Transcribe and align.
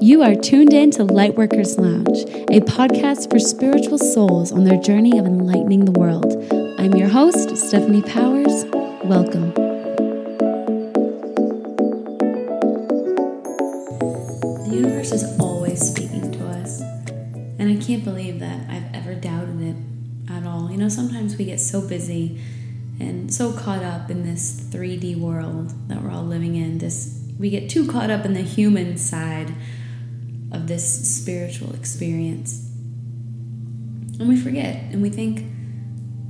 You 0.00 0.22
are 0.22 0.36
tuned 0.36 0.72
in 0.72 0.92
to 0.92 1.04
Lightworkers 1.04 1.76
Lounge, 1.76 2.22
a 2.50 2.60
podcast 2.60 3.30
for 3.32 3.40
spiritual 3.40 3.98
souls 3.98 4.52
on 4.52 4.62
their 4.62 4.80
journey 4.80 5.18
of 5.18 5.26
enlightening 5.26 5.86
the 5.86 5.90
world. 5.90 6.24
I'm 6.78 6.94
your 6.94 7.08
host, 7.08 7.56
Stephanie 7.56 8.02
Powers. 8.02 8.64
Welcome. 9.02 9.52
The 14.64 14.70
universe 14.72 15.10
is 15.10 15.24
always 15.40 15.80
speaking 15.80 16.30
to 16.30 16.46
us, 16.46 16.80
and 17.58 17.68
I 17.68 17.84
can't 17.84 18.04
believe 18.04 18.38
that 18.38 18.70
I've 18.70 18.94
ever 18.94 19.16
doubted 19.16 19.60
it 19.60 19.76
at 20.30 20.46
all. 20.46 20.70
You 20.70 20.76
know, 20.76 20.88
sometimes 20.88 21.36
we 21.36 21.44
get 21.44 21.58
so 21.58 21.80
busy 21.80 22.40
and 23.00 23.34
so 23.34 23.52
caught 23.52 23.82
up 23.82 24.12
in 24.12 24.22
this 24.22 24.60
3D 24.70 25.18
world 25.18 25.74
that 25.88 26.00
we're 26.00 26.12
all 26.12 26.22
living 26.24 26.54
in. 26.54 26.78
This 26.78 27.20
we 27.36 27.50
get 27.50 27.68
too 27.68 27.86
caught 27.88 28.10
up 28.10 28.24
in 28.24 28.34
the 28.34 28.42
human 28.42 28.96
side 28.96 29.52
of 30.52 30.66
this 30.66 31.16
spiritual 31.16 31.74
experience. 31.74 32.64
And 34.18 34.28
we 34.28 34.36
forget 34.36 34.76
and 34.92 35.02
we 35.02 35.10
think, 35.10 35.44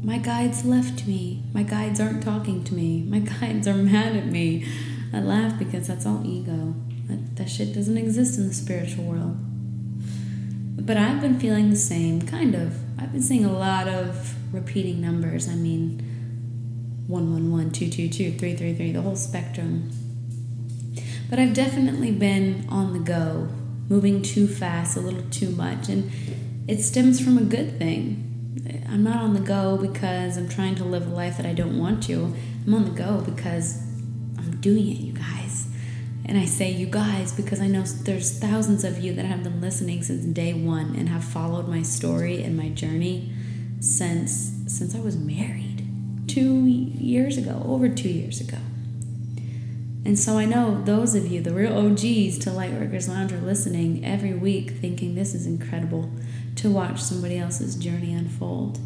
my 0.03 0.19
guides 0.19 0.65
left 0.65 1.07
me. 1.07 1.43
My 1.53 1.63
guides 1.63 2.01
aren't 2.01 2.23
talking 2.23 2.63
to 2.65 2.75
me. 2.75 3.03
My 3.03 3.19
guides 3.41 3.67
are 3.67 3.75
mad 3.75 4.17
at 4.17 4.27
me. 4.27 4.67
I 5.13 5.21
laugh 5.21 5.59
because 5.59 5.89
that's 5.89 6.07
all 6.07 6.23
ego. 6.25 6.75
That, 7.09 7.37
that 7.37 7.49
shit 7.49 7.75
doesn't 7.75 7.97
exist 7.97 8.39
in 8.39 8.49
the 8.49 8.55
spiritual 8.55 9.05
world. 9.05 9.37
But 10.77 10.97
I've 10.97 11.21
been 11.21 11.39
feeling 11.41 11.71
the 11.71 11.77
same, 11.77 12.23
kind 12.23 12.55
of. 12.55 12.75
I've 13.01 13.13
been 13.13 13.23
seeing 13.23 13.45
a 13.45 13.53
lot 13.53 13.89
of 13.89 14.35
repeating 14.53 15.01
numbers. 15.01 15.49
I 15.49 15.55
mean, 15.55 15.99
111, 17.09 17.73
222, 17.73 18.39
333, 18.39 18.93
the 18.93 19.03
whole 19.03 19.17
spectrum. 19.17 19.91
But 21.29 21.39
I've 21.39 21.55
definitely 21.55 22.13
been 22.13 22.67
on 22.71 22.93
the 22.93 22.99
go 23.01 23.49
moving 23.89 24.23
too 24.23 24.47
fast, 24.47 24.97
a 24.97 25.01
little 25.01 25.25
too 25.31 25.51
much, 25.51 25.89
and 25.89 26.11
it 26.69 26.81
stems 26.83 27.21
from 27.21 27.39
a 27.39 27.43
good 27.43 27.79
thing. 27.79 28.25
I'm 28.89 29.03
not 29.03 29.17
on 29.17 29.35
the 29.35 29.41
go 29.41 29.77
because 29.77 30.37
I'm 30.37 30.49
trying 30.49 30.75
to 30.77 30.85
live 30.85 31.07
a 31.07 31.11
life 31.11 31.37
that 31.37 31.47
I 31.47 31.55
don't 31.55 31.79
want 31.79 32.03
to. 32.05 32.35
I'm 32.67 32.75
on 32.75 32.85
the 32.85 32.91
go 32.91 33.23
because 33.23 33.83
I'm 34.37 34.61
doing 34.61 34.89
it, 34.89 34.99
you 34.99 35.13
guys. 35.13 35.67
And 36.25 36.37
I 36.37 36.45
say 36.45 36.71
you 36.71 36.87
guys 36.87 37.33
because 37.33 37.61
I 37.61 37.69
know 37.69 37.83
there's 37.83 38.39
thousands 38.39 38.85
of 38.85 38.99
you 38.99 39.15
that 39.15 39.25
have 39.25 39.43
been 39.43 39.63
listening 39.63 40.03
since 40.03 40.25
day 40.27 40.53
1 40.53 40.95
and 40.95 41.09
have 41.09 41.25
followed 41.25 41.69
my 41.69 41.81
story 41.81 42.43
and 42.43 42.55
my 42.57 42.69
journey 42.69 43.33
since 43.81 44.53
since 44.67 44.95
I 44.95 45.01
was 45.01 45.17
married 45.17 45.87
2 46.27 46.67
years 46.67 47.39
ago, 47.39 47.63
over 47.65 47.89
2 47.89 48.09
years 48.09 48.41
ago. 48.41 48.59
And 50.09 50.19
so 50.19 50.39
I 50.39 50.47
know 50.47 50.83
those 50.85 51.15
of 51.15 51.27
you, 51.27 51.43
the 51.43 51.53
real 51.53 51.77
OGs 51.77 52.39
to 52.39 52.49
Lightworkers 52.49 53.11
Lounge, 53.11 53.31
are 53.31 53.41
listening 53.43 54.07
every 54.07 54.33
week 54.33 54.71
thinking 54.71 55.15
this 55.15 55.35
is 55.35 55.47
incredible 55.47 56.11
to 56.57 56.71
watch 56.71 57.03
somebody 57.03 57.39
else's 57.39 57.77
journey 57.77 58.15
unfold. 58.15 58.79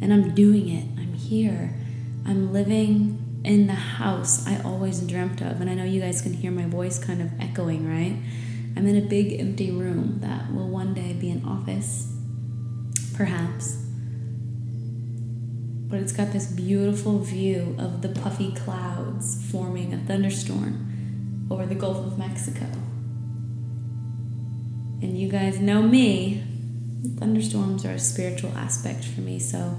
And 0.00 0.12
I'm 0.12 0.36
doing 0.36 0.68
it. 0.68 0.84
I'm 0.96 1.14
here. 1.14 1.74
I'm 2.24 2.52
living 2.52 3.40
in 3.42 3.66
the 3.66 3.74
house 3.74 4.46
I 4.46 4.62
always 4.62 5.00
dreamt 5.00 5.40
of. 5.40 5.60
And 5.60 5.68
I 5.68 5.74
know 5.74 5.82
you 5.82 6.00
guys 6.00 6.22
can 6.22 6.32
hear 6.32 6.52
my 6.52 6.66
voice 6.66 6.96
kind 6.96 7.20
of 7.22 7.32
echoing, 7.40 7.84
right? 7.84 8.16
I'm 8.76 8.86
in 8.86 8.94
a 8.94 9.04
big 9.04 9.40
empty 9.40 9.72
room 9.72 10.20
that 10.20 10.54
will 10.54 10.68
one 10.68 10.94
day 10.94 11.12
be 11.12 11.30
an 11.30 11.44
office, 11.44 12.14
perhaps 13.16 13.87
but 15.88 16.00
it's 16.00 16.12
got 16.12 16.32
this 16.32 16.46
beautiful 16.46 17.18
view 17.20 17.74
of 17.78 18.02
the 18.02 18.08
puffy 18.10 18.52
clouds 18.52 19.42
forming 19.50 19.94
a 19.94 19.98
thunderstorm 19.98 21.46
over 21.50 21.64
the 21.64 21.74
Gulf 21.74 22.06
of 22.06 22.18
Mexico. 22.18 22.66
And 25.00 25.18
you 25.18 25.28
guys 25.28 25.58
know 25.58 25.80
me, 25.80 26.42
thunderstorms 27.16 27.86
are 27.86 27.92
a 27.92 27.98
spiritual 27.98 28.52
aspect 28.56 29.04
for 29.04 29.22
me, 29.22 29.38
so 29.38 29.78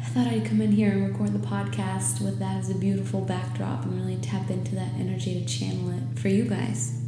I 0.00 0.04
thought 0.04 0.28
I'd 0.28 0.44
come 0.44 0.60
in 0.60 0.70
here 0.70 0.92
and 0.92 1.10
record 1.10 1.32
the 1.32 1.44
podcast 1.44 2.20
with 2.20 2.38
that 2.38 2.58
as 2.58 2.70
a 2.70 2.74
beautiful 2.74 3.20
backdrop 3.20 3.84
and 3.84 3.96
really 4.00 4.20
tap 4.20 4.48
into 4.48 4.76
that 4.76 4.92
energy 4.96 5.40
to 5.40 5.46
channel 5.46 5.90
it 5.90 6.18
for 6.20 6.28
you 6.28 6.44
guys. 6.44 7.00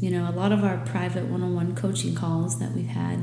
You 0.00 0.10
know, 0.10 0.28
a 0.28 0.30
lot 0.30 0.52
of 0.52 0.62
our 0.62 0.76
private 0.86 1.24
one 1.24 1.42
on 1.42 1.56
one 1.56 1.74
coaching 1.74 2.14
calls 2.14 2.60
that 2.60 2.70
we've 2.72 2.86
had 2.86 3.18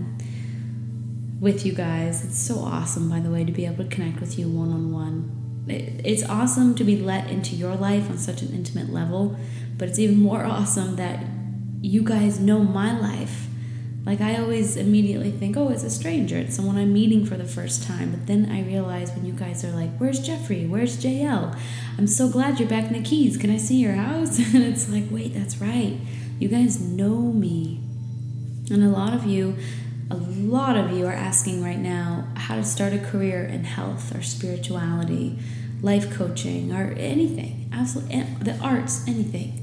with 1.40 1.66
you 1.66 1.74
guys. 1.74 2.24
It's 2.24 2.40
so 2.40 2.60
awesome, 2.60 3.10
by 3.10 3.20
the 3.20 3.30
way, 3.30 3.44
to 3.44 3.52
be 3.52 3.66
able 3.66 3.84
to 3.84 3.90
connect 3.90 4.20
with 4.20 4.38
you 4.40 4.48
one 4.48 4.72
on 4.72 4.92
one. 4.92 5.66
It's 5.68 6.24
awesome 6.24 6.76
to 6.76 6.84
be 6.84 6.98
let 6.98 7.30
into 7.30 7.56
your 7.56 7.76
life 7.76 8.10
on 8.10 8.18
such 8.18 8.42
an 8.42 8.54
intimate 8.54 8.92
level, 8.92 9.38
but 9.78 9.90
it's 9.90 10.00
even 10.00 10.20
more 10.20 10.46
awesome 10.46 10.96
that 10.98 11.26
you 11.82 12.04
guys 12.04 12.40
know 12.40 12.60
my 12.60 12.98
life. 12.98 13.48
Like, 14.06 14.22
I 14.22 14.38
always 14.38 14.78
immediately 14.78 15.32
think, 15.32 15.58
oh, 15.58 15.70
it's 15.70 15.84
a 15.84 15.90
stranger. 15.90 16.38
It's 16.38 16.56
someone 16.56 16.78
I'm 16.78 16.94
meeting 16.94 17.26
for 17.26 17.38
the 17.38 17.46
first 17.46 17.84
time. 17.84 18.12
But 18.12 18.28
then 18.28 18.48
I 18.52 18.62
realize 18.62 19.12
when 19.12 19.26
you 19.26 19.34
guys 19.34 19.66
are 19.66 19.72
like, 19.72 19.98
where's 19.98 20.20
Jeffrey? 20.20 20.68
Where's 20.68 21.04
JL? 21.04 21.58
I'm 21.98 22.06
so 22.06 22.30
glad 22.30 22.60
you're 22.60 22.70
back 22.70 22.86
in 22.86 22.94
the 22.94 23.02
Keys. 23.02 23.36
Can 23.36 23.50
I 23.50 23.58
see 23.58 23.78
your 23.78 23.94
house? 23.94 24.38
And 24.54 24.64
it's 24.64 24.90
like, 24.90 25.06
wait, 25.10 25.34
that's 25.34 25.58
right. 25.58 25.98
You 26.38 26.50
guys 26.50 26.80
know 26.80 27.18
me. 27.18 27.82
And 28.70 28.84
a 28.84 28.90
lot 28.90 29.16
of 29.16 29.26
you 29.26 29.58
a 30.12 30.16
lot 30.16 30.78
of 30.78 30.92
you 30.92 31.08
are 31.08 31.14
asking 31.14 31.64
right 31.64 31.80
now 31.80 32.28
how 32.36 32.56
to 32.56 32.64
start 32.64 32.94
a 32.94 33.00
career 33.00 33.44
in 33.44 33.64
health 33.64 34.16
or 34.16 34.22
spirituality, 34.22 35.40
life 35.82 36.14
coaching, 36.14 36.72
or 36.72 36.94
anything. 36.98 37.70
Absolutely, 37.74 38.24
the 38.42 38.58
arts, 38.60 39.08
anything. 39.08 39.62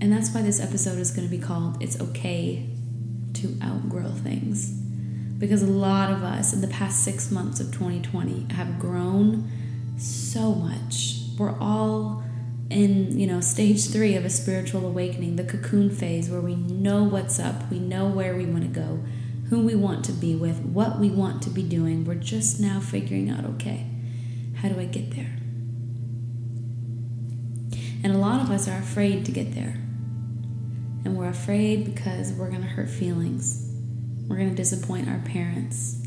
And 0.00 0.10
that's 0.10 0.34
why 0.34 0.40
this 0.40 0.60
episode 0.60 0.98
is 0.98 1.10
going 1.10 1.28
to 1.28 1.36
be 1.36 1.42
called 1.42 1.82
It's 1.82 2.00
Okay 2.00 2.66
to 3.34 3.58
Outgrow 3.62 4.12
Things. 4.12 4.70
Because 5.38 5.62
a 5.62 5.66
lot 5.66 6.10
of 6.10 6.22
us 6.22 6.54
in 6.54 6.62
the 6.62 6.68
past 6.68 7.04
six 7.04 7.30
months 7.30 7.60
of 7.60 7.66
2020 7.66 8.54
have 8.54 8.78
grown 8.78 9.50
so 9.98 10.54
much. 10.54 11.20
We're 11.38 11.58
all 11.58 12.22
in 12.70 13.18
you 13.18 13.26
know 13.26 13.40
stage 13.40 13.88
three 13.88 14.14
of 14.14 14.24
a 14.24 14.30
spiritual 14.30 14.86
awakening 14.86 15.36
the 15.36 15.44
cocoon 15.44 15.90
phase 15.90 16.30
where 16.30 16.40
we 16.40 16.54
know 16.54 17.02
what's 17.02 17.38
up 17.40 17.68
we 17.70 17.78
know 17.78 18.06
where 18.06 18.36
we 18.36 18.46
want 18.46 18.62
to 18.62 18.68
go 18.68 19.02
who 19.48 19.60
we 19.60 19.74
want 19.74 20.04
to 20.04 20.12
be 20.12 20.36
with 20.36 20.60
what 20.60 21.00
we 21.00 21.10
want 21.10 21.42
to 21.42 21.50
be 21.50 21.62
doing 21.64 22.04
we're 22.04 22.14
just 22.14 22.60
now 22.60 22.78
figuring 22.78 23.28
out 23.28 23.44
okay 23.44 23.86
how 24.56 24.68
do 24.68 24.78
i 24.78 24.84
get 24.84 25.10
there? 25.12 25.40
And 28.02 28.14
a 28.14 28.18
lot 28.18 28.40
of 28.40 28.50
us 28.50 28.66
are 28.66 28.78
afraid 28.78 29.24
to 29.26 29.32
get 29.32 29.54
there. 29.54 29.76
And 31.04 31.16
we're 31.16 31.28
afraid 31.28 31.84
because 31.84 32.32
we're 32.32 32.48
going 32.48 32.62
to 32.62 32.68
hurt 32.68 32.88
feelings. 32.88 33.70
We're 34.26 34.36
going 34.36 34.50
to 34.50 34.54
disappoint 34.54 35.08
our 35.08 35.18
parents. 35.18 35.98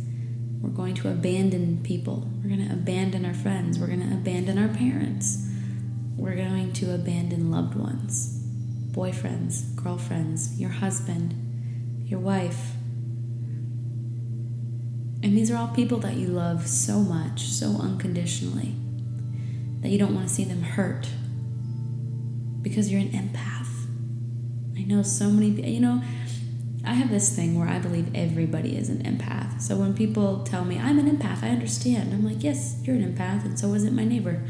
We're 0.61 0.69
going 0.69 0.95
to 0.95 1.09
abandon 1.09 1.81
people. 1.83 2.29
We're 2.41 2.55
going 2.55 2.67
to 2.67 2.73
abandon 2.73 3.25
our 3.25 3.33
friends. 3.33 3.77
We're 3.77 3.87
going 3.87 4.07
to 4.07 4.15
abandon 4.15 4.57
our 4.57 4.73
parents 4.73 5.42
we're 6.17 6.35
going 6.35 6.73
to 6.73 6.93
abandon 6.93 7.51
loved 7.51 7.75
ones, 7.75 8.39
boyfriends, 8.91 9.75
girlfriends, 9.75 10.59
your 10.59 10.69
husband, 10.69 11.33
your 12.05 12.19
wife. 12.19 12.71
And 15.21 15.37
these 15.37 15.49
are 15.49 15.57
all 15.57 15.69
people 15.69 15.99
that 15.99 16.15
you 16.15 16.27
love 16.27 16.67
so 16.67 16.99
much, 16.99 17.43
so 17.43 17.77
unconditionally, 17.79 18.75
that 19.81 19.89
you 19.89 19.97
don't 19.97 20.13
want 20.13 20.27
to 20.27 20.33
see 20.33 20.43
them 20.43 20.61
hurt 20.61 21.07
because 22.61 22.91
you're 22.91 23.01
an 23.01 23.09
empath. 23.09 23.69
I 24.77 24.83
know 24.83 25.01
so 25.01 25.29
many, 25.29 25.49
you 25.69 25.79
know, 25.79 26.01
I 26.85 26.93
have 26.93 27.09
this 27.09 27.33
thing 27.33 27.57
where 27.57 27.69
I 27.69 27.79
believe 27.79 28.13
everybody 28.13 28.75
is 28.75 28.89
an 28.89 29.03
empath. 29.03 29.61
So 29.61 29.77
when 29.77 29.93
people 29.93 30.43
tell 30.43 30.65
me 30.65 30.77
I'm 30.77 30.99
an 30.99 31.09
empath, 31.09 31.41
I 31.41 31.49
understand. 31.49 32.13
I'm 32.13 32.25
like, 32.25 32.43
yes, 32.43 32.81
you're 32.83 32.97
an 32.97 33.15
empath, 33.15 33.45
and 33.45 33.57
so 33.57 33.73
isn't 33.73 33.95
my 33.95 34.03
neighbor. 34.03 34.43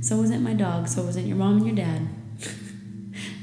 So 0.00 0.16
wasn't 0.16 0.42
my 0.42 0.54
dog. 0.54 0.88
So 0.88 1.02
wasn't 1.02 1.26
your 1.26 1.36
mom 1.36 1.58
and 1.58 1.66
your 1.66 1.76
dad. 1.76 2.08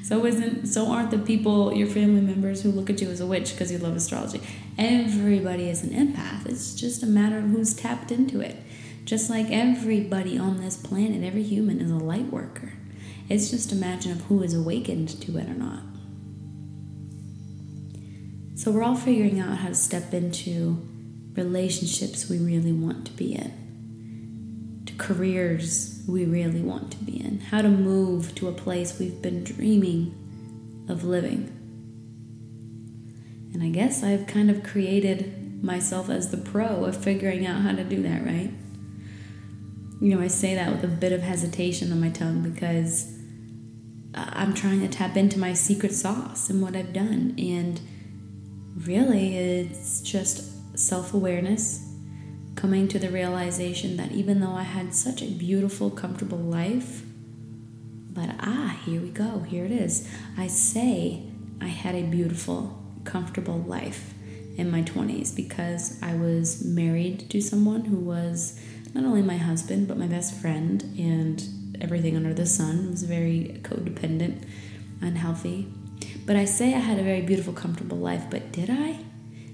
so 0.04 0.26
isn't 0.26 0.66
so 0.66 0.88
aren't 0.92 1.12
the 1.12 1.20
people 1.20 1.74
your 1.74 1.88
family 1.88 2.22
members 2.22 2.64
who 2.64 2.72
look 2.72 2.90
at 2.90 3.00
you 3.00 3.10
as 3.10 3.22
a 3.22 3.28
witch 3.28 3.52
because 3.52 3.72
you 3.72 3.78
love 3.78 3.96
astrology. 3.96 4.42
Everybody 4.78 5.70
is 5.70 5.84
an 5.84 5.92
empath. 5.92 6.48
It's 6.48 6.74
just 6.74 7.04
a 7.04 7.06
matter 7.06 7.38
of 7.38 7.46
who's 7.46 7.76
tapped 7.76 8.12
into 8.12 8.42
it. 8.42 8.56
Just 9.06 9.30
like 9.30 9.52
everybody 9.52 10.38
on 10.38 10.60
this 10.60 10.76
planet, 10.76 11.24
every 11.24 11.44
human 11.44 11.80
is 11.80 11.92
a 11.92 11.96
light 11.96 12.32
worker. 12.32 12.74
It's 13.30 13.50
just 13.52 13.72
a 13.72 13.76
matter 13.76 14.12
of 14.12 14.22
who 14.22 14.42
is 14.42 14.54
awakened 14.54 15.10
to 15.22 15.38
it 15.38 15.48
or 15.48 15.54
not. 15.54 15.84
So 18.56 18.72
we're 18.72 18.84
all 18.84 18.96
figuring 18.96 19.40
out 19.40 19.60
how 19.60 19.70
to 19.70 19.76
step 19.76 20.14
into 20.14 20.86
relationships 21.36 22.28
we 22.28 22.40
really 22.40 22.74
want 22.74 23.06
to 23.06 23.14
be 23.14 23.36
in 23.36 23.67
careers 24.98 26.04
we 26.08 26.26
really 26.26 26.62
want 26.62 26.92
to 26.92 26.98
be 26.98 27.20
in, 27.20 27.40
how 27.40 27.62
to 27.62 27.70
move 27.70 28.34
to 28.36 28.48
a 28.48 28.54
place 28.54 28.98
we've 29.00 29.22
been 29.22 29.44
dreaming 29.44 30.16
of 30.88 31.04
living. 31.04 31.54
And 33.54 33.64
I 33.64 33.70
guess 33.70 34.04
I've 34.04 34.28
kind 34.28 34.50
of 34.50 34.64
created 34.64 35.64
myself 35.64 36.10
as 36.10 36.32
the 36.32 36.38
pro 36.38 36.86
of 36.86 36.96
figuring 36.96 37.46
out 37.46 37.62
how 37.62 37.72
to 37.74 37.84
do 37.84 38.02
that, 38.04 38.24
right? 38.26 38.52
You 40.00 40.16
know, 40.16 40.22
I 40.22 40.28
say 40.28 40.54
that 40.56 40.72
with 40.72 40.84
a 40.84 40.88
bit 40.88 41.12
of 41.12 41.22
hesitation 41.22 41.92
on 41.92 42.00
my 42.00 42.10
tongue 42.10 42.42
because 42.44 43.18
I'm 44.14 44.54
trying 44.54 44.82
to 44.82 44.88
tap 44.88 45.18
into 45.18 45.40
my 45.40 45.54
secret 45.54 45.94
sauce 45.94 46.50
and 46.50 46.62
what 46.62 46.76
I've 46.76 46.94
done. 46.94 47.36
And 47.38 47.80
really, 48.76 49.38
it's 49.38 50.02
just 50.02 50.78
self 50.78 51.14
awareness, 51.14 51.87
coming 52.58 52.88
to 52.88 52.98
the 53.00 53.10
realization 53.10 53.98
that 53.98 54.12
even 54.12 54.42
though 54.42 54.52
I 54.52 54.64
had 54.64 54.94
such 54.94 55.22
a 55.22 55.28
beautiful, 55.28 55.92
comfortable 55.92 56.40
life, 56.40 57.04
but 58.10 58.32
ah, 58.40 58.80
here 58.84 59.00
we 59.00 59.12
go, 59.12 59.40
here 59.42 59.64
it 59.64 59.72
is. 59.72 60.10
I 60.36 60.48
say 60.48 61.22
I 61.62 61.68
had 61.68 61.94
a 61.94 62.02
beautiful, 62.02 62.84
comfortable 63.06 63.60
life 63.60 64.16
in 64.58 64.72
my 64.72 64.82
20s 64.82 65.36
because 65.36 66.02
I 66.02 66.16
was 66.16 66.66
married 66.66 67.30
to 67.30 67.42
someone 67.42 67.86
who 67.86 67.98
was 67.98 68.60
not 68.96 69.06
only 69.06 69.22
my 69.22 69.38
husband, 69.38 69.88
but 69.88 69.98
my 69.98 70.08
best 70.08 70.34
friend, 70.34 70.82
and 70.98 71.78
everything 71.80 72.16
under 72.16 72.34
the 72.34 72.48
sun. 72.48 72.90
Was 72.90 73.04
very 73.04 73.60
codependent, 73.62 74.44
unhealthy. 75.00 75.68
But 76.26 76.38
I 76.38 76.46
say 76.46 76.74
I 76.74 76.80
had 76.80 76.98
a 76.98 77.04
very 77.04 77.22
beautiful, 77.22 77.54
comfortable 77.54 77.98
life, 77.98 78.26
but 78.32 78.52
did 78.52 78.72
I? 78.72 78.98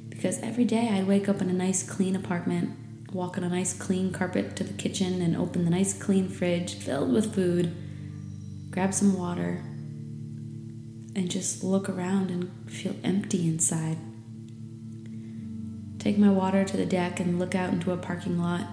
Because 0.07 0.39
every 0.39 0.63
day 0.63 0.87
I'd 0.87 1.05
wake 1.05 1.27
up 1.27 1.41
in 1.41 1.49
a 1.49 1.53
nice, 1.53 1.83
clean 1.83 2.15
apartment, 2.15 2.77
walk 3.13 3.37
on 3.37 3.43
a 3.43 3.49
nice, 3.49 3.73
clean 3.73 4.11
carpet 4.11 4.55
to 4.55 4.63
the 4.63 4.73
kitchen, 4.73 5.21
and 5.21 5.35
open 5.35 5.65
the 5.65 5.71
nice, 5.71 5.93
clean 5.93 6.29
fridge 6.29 6.75
filled 6.75 7.13
with 7.13 7.33
food, 7.33 7.75
grab 8.71 8.93
some 8.93 9.17
water, 9.17 9.63
and 11.15 11.29
just 11.29 11.63
look 11.63 11.89
around 11.89 12.31
and 12.31 12.51
feel 12.69 12.95
empty 13.03 13.47
inside. 13.47 13.97
Take 15.99 16.17
my 16.17 16.29
water 16.29 16.65
to 16.65 16.77
the 16.77 16.85
deck 16.85 17.19
and 17.19 17.39
look 17.39 17.55
out 17.55 17.71
into 17.71 17.91
a 17.91 17.97
parking 17.97 18.37
lot 18.37 18.67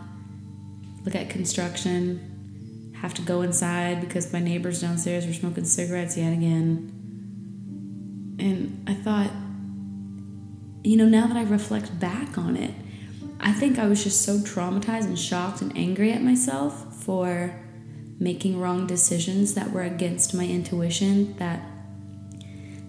look 1.04 1.14
at 1.14 1.30
construction, 1.30 2.92
have 3.00 3.14
to 3.14 3.22
go 3.22 3.42
inside 3.42 4.00
because 4.00 4.32
my 4.32 4.40
neighbors 4.40 4.80
downstairs 4.80 5.26
were 5.26 5.32
smoking 5.32 5.64
cigarettes 5.64 6.16
yet 6.16 6.32
again. 6.32 6.96
And 8.38 8.84
I 8.86 8.94
thought, 8.94 9.30
you 10.82 10.96
know, 10.96 11.06
now 11.06 11.26
that 11.26 11.36
I 11.36 11.42
reflect 11.42 11.98
back 11.98 12.38
on 12.38 12.56
it, 12.56 12.74
I 13.42 13.52
think 13.52 13.78
I 13.78 13.86
was 13.86 14.04
just 14.04 14.22
so 14.22 14.38
traumatized 14.38 15.06
and 15.06 15.18
shocked 15.18 15.62
and 15.62 15.76
angry 15.76 16.12
at 16.12 16.22
myself 16.22 16.94
for 17.02 17.54
making 18.18 18.60
wrong 18.60 18.86
decisions 18.86 19.54
that 19.54 19.72
were 19.72 19.82
against 19.82 20.34
my 20.34 20.46
intuition 20.46 21.34
that 21.38 21.62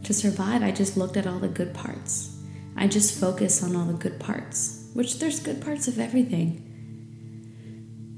to 0.03 0.13
survive, 0.13 0.61
I 0.61 0.71
just 0.71 0.97
looked 0.97 1.15
at 1.15 1.25
all 1.25 1.39
the 1.39 1.47
good 1.47 1.73
parts. 1.73 2.37
I 2.75 2.87
just 2.87 3.17
focused 3.19 3.63
on 3.63 3.75
all 3.75 3.85
the 3.85 3.93
good 3.93 4.19
parts, 4.19 4.89
which 4.93 5.19
there's 5.19 5.39
good 5.39 5.61
parts 5.61 5.87
of 5.87 5.99
everything. 5.99 6.67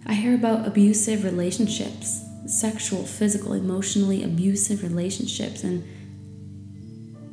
I 0.05 0.13
hear 0.13 0.33
about 0.33 0.67
abusive 0.67 1.23
relationships, 1.23 2.21
sexual, 2.47 3.05
physical, 3.05 3.53
emotionally 3.53 4.23
abusive 4.23 4.81
relationships, 4.81 5.63
and 5.63 5.83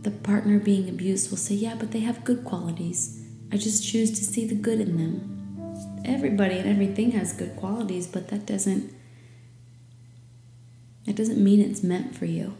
the 0.02 0.10
partner 0.10 0.58
being 0.58 0.88
abused 0.88 1.30
will 1.30 1.38
say, 1.38 1.54
Yeah, 1.54 1.74
but 1.78 1.92
they 1.92 2.00
have 2.00 2.24
good 2.24 2.44
qualities. 2.44 3.19
I 3.52 3.56
just 3.56 3.86
choose 3.86 4.10
to 4.12 4.24
see 4.24 4.46
the 4.46 4.54
good 4.54 4.80
in 4.80 4.96
them. 4.96 6.02
Everybody 6.04 6.56
and 6.56 6.68
everything 6.68 7.12
has 7.12 7.32
good 7.32 7.56
qualities, 7.56 8.06
but 8.06 8.28
that 8.28 8.46
doesn't 8.46 8.94
that 11.06 11.16
doesn't 11.16 11.42
mean 11.42 11.60
it's 11.60 11.82
meant 11.82 12.14
for 12.14 12.26
you. 12.26 12.56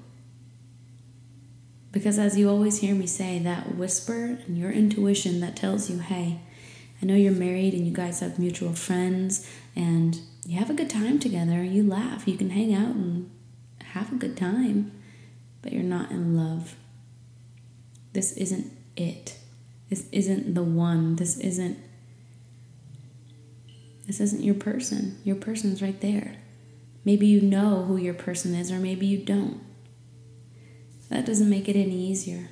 Because 1.92 2.19
as 2.19 2.38
you 2.38 2.48
always 2.48 2.81
hear 2.81 2.94
me 2.94 3.06
say, 3.06 3.38
that 3.38 3.76
whisper 3.76 4.38
and 4.46 4.56
your 4.56 4.70
intuition 4.70 5.40
that 5.40 5.56
tells 5.56 5.90
you, 5.90 5.98
hey, 5.98 6.40
I 7.02 7.06
know 7.06 7.14
you're 7.14 7.32
married 7.32 7.75
and 7.75 7.87
you 7.87 7.92
guys 7.92 8.20
have 8.20 8.38
mutual 8.38 8.75
friends 8.75 9.48
and 9.75 10.20
you 10.44 10.58
have 10.58 10.70
a 10.70 10.75
good 10.75 10.90
time 10.90 11.19
together. 11.19 11.62
You 11.62 11.82
laugh, 11.82 12.26
you 12.26 12.37
can 12.37 12.50
hang 12.50 12.75
out 12.75 12.94
and 12.94 13.31
have 13.82 14.12
a 14.12 14.16
good 14.16 14.37
time, 14.37 14.92
but 15.62 15.72
you're 15.72 15.82
not 15.82 16.10
in 16.10 16.37
love. 16.37 16.76
This 18.12 18.32
isn't 18.32 18.72
it. 18.96 19.37
This 19.90 20.06
isn't 20.12 20.54
the 20.54 20.62
one. 20.62 21.16
This 21.16 21.37
isn't 21.38 21.78
this 24.06 24.20
isn't 24.20 24.42
your 24.42 24.56
person. 24.56 25.20
Your 25.22 25.37
person's 25.37 25.82
right 25.82 26.00
there. 26.00 26.37
Maybe 27.04 27.26
you 27.26 27.40
know 27.40 27.84
who 27.84 27.96
your 27.96 28.14
person 28.14 28.54
is 28.56 28.72
or 28.72 28.78
maybe 28.78 29.06
you 29.06 29.19
don't. 29.19 29.60
That 31.10 31.26
doesn't 31.26 31.50
make 31.50 31.69
it 31.69 31.76
any 31.76 32.08
easier. 32.10 32.48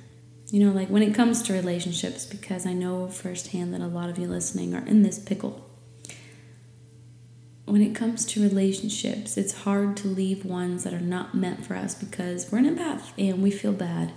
You 0.51 0.65
know, 0.65 0.71
like 0.73 0.89
when 0.89 1.03
it 1.03 1.13
comes 1.13 1.41
to 1.43 1.53
relationships, 1.53 2.25
because 2.25 2.65
I 2.65 2.73
know 2.73 3.07
firsthand 3.07 3.73
that 3.73 3.81
a 3.81 3.87
lot 3.87 4.09
of 4.09 4.17
you 4.17 4.27
listening 4.27 4.73
are 4.73 4.85
in 4.85 5.03
this 5.03 5.19
pickle. 5.19 5.69
When 7.65 7.81
it 7.81 7.93
comes 7.93 8.25
to 8.27 8.41
relationships, 8.41 9.37
it's 9.37 9.63
hard 9.63 9.95
to 9.97 10.07
leave 10.07 10.45
ones 10.45 10.85
that 10.85 10.93
are 10.93 10.99
not 10.99 11.35
meant 11.35 11.65
for 11.65 11.75
us 11.75 11.93
because 11.93 12.51
we're 12.51 12.59
in 12.59 12.65
a 12.65 12.71
empath 12.71 13.11
and 13.17 13.43
we 13.43 13.51
feel 13.51 13.73
bad. 13.73 14.13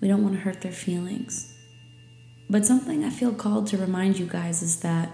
We 0.00 0.08
don't 0.08 0.22
want 0.22 0.34
to 0.34 0.42
hurt 0.42 0.60
their 0.60 0.70
feelings. 0.70 1.53
But 2.48 2.66
something 2.66 3.04
I 3.04 3.10
feel 3.10 3.32
called 3.32 3.66
to 3.68 3.78
remind 3.78 4.18
you 4.18 4.26
guys 4.26 4.62
is 4.62 4.80
that 4.80 5.10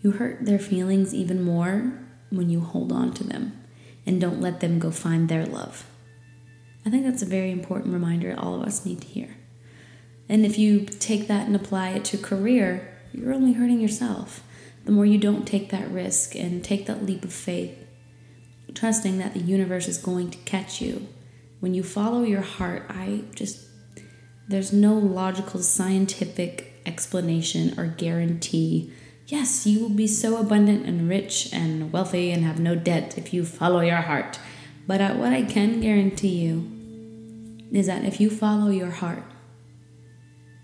you 0.00 0.12
hurt 0.12 0.44
their 0.44 0.58
feelings 0.58 1.14
even 1.14 1.42
more 1.42 1.92
when 2.30 2.50
you 2.50 2.60
hold 2.60 2.92
on 2.92 3.12
to 3.14 3.24
them 3.24 3.64
and 4.06 4.20
don't 4.20 4.40
let 4.40 4.60
them 4.60 4.78
go 4.78 4.90
find 4.90 5.28
their 5.28 5.46
love. 5.46 5.86
I 6.84 6.90
think 6.90 7.04
that's 7.04 7.22
a 7.22 7.26
very 7.26 7.50
important 7.50 7.94
reminder 7.94 8.34
all 8.36 8.54
of 8.54 8.66
us 8.66 8.84
need 8.84 9.00
to 9.00 9.06
hear. 9.06 9.36
And 10.28 10.44
if 10.44 10.58
you 10.58 10.84
take 10.84 11.28
that 11.28 11.46
and 11.46 11.56
apply 11.56 11.90
it 11.90 12.04
to 12.06 12.18
career, 12.18 12.98
you're 13.12 13.32
only 13.32 13.54
hurting 13.54 13.80
yourself. 13.80 14.42
The 14.84 14.92
more 14.92 15.06
you 15.06 15.18
don't 15.18 15.46
take 15.46 15.70
that 15.70 15.90
risk 15.90 16.34
and 16.34 16.62
take 16.62 16.86
that 16.86 17.06
leap 17.06 17.24
of 17.24 17.32
faith, 17.32 17.78
trusting 18.74 19.18
that 19.18 19.32
the 19.32 19.40
universe 19.40 19.88
is 19.88 19.96
going 19.96 20.30
to 20.30 20.38
catch 20.38 20.82
you. 20.82 21.08
When 21.60 21.72
you 21.72 21.82
follow 21.82 22.22
your 22.22 22.42
heart, 22.42 22.84
I 22.90 23.24
just, 23.34 23.66
there's 24.48 24.72
no 24.72 24.94
logical 24.94 25.60
scientific 25.60 26.82
explanation 26.84 27.78
or 27.78 27.86
guarantee. 27.86 28.92
Yes, 29.26 29.66
you 29.66 29.80
will 29.80 29.88
be 29.88 30.06
so 30.06 30.36
abundant 30.36 30.86
and 30.86 31.08
rich 31.08 31.48
and 31.52 31.92
wealthy 31.92 32.30
and 32.30 32.44
have 32.44 32.60
no 32.60 32.74
debt 32.74 33.16
if 33.16 33.32
you 33.32 33.44
follow 33.44 33.80
your 33.80 34.02
heart. 34.02 34.38
But 34.86 35.00
uh, 35.00 35.14
what 35.14 35.32
I 35.32 35.42
can 35.42 35.80
guarantee 35.80 36.44
you 36.44 36.70
is 37.72 37.86
that 37.86 38.04
if 38.04 38.20
you 38.20 38.28
follow 38.28 38.70
your 38.70 38.90
heart, 38.90 39.24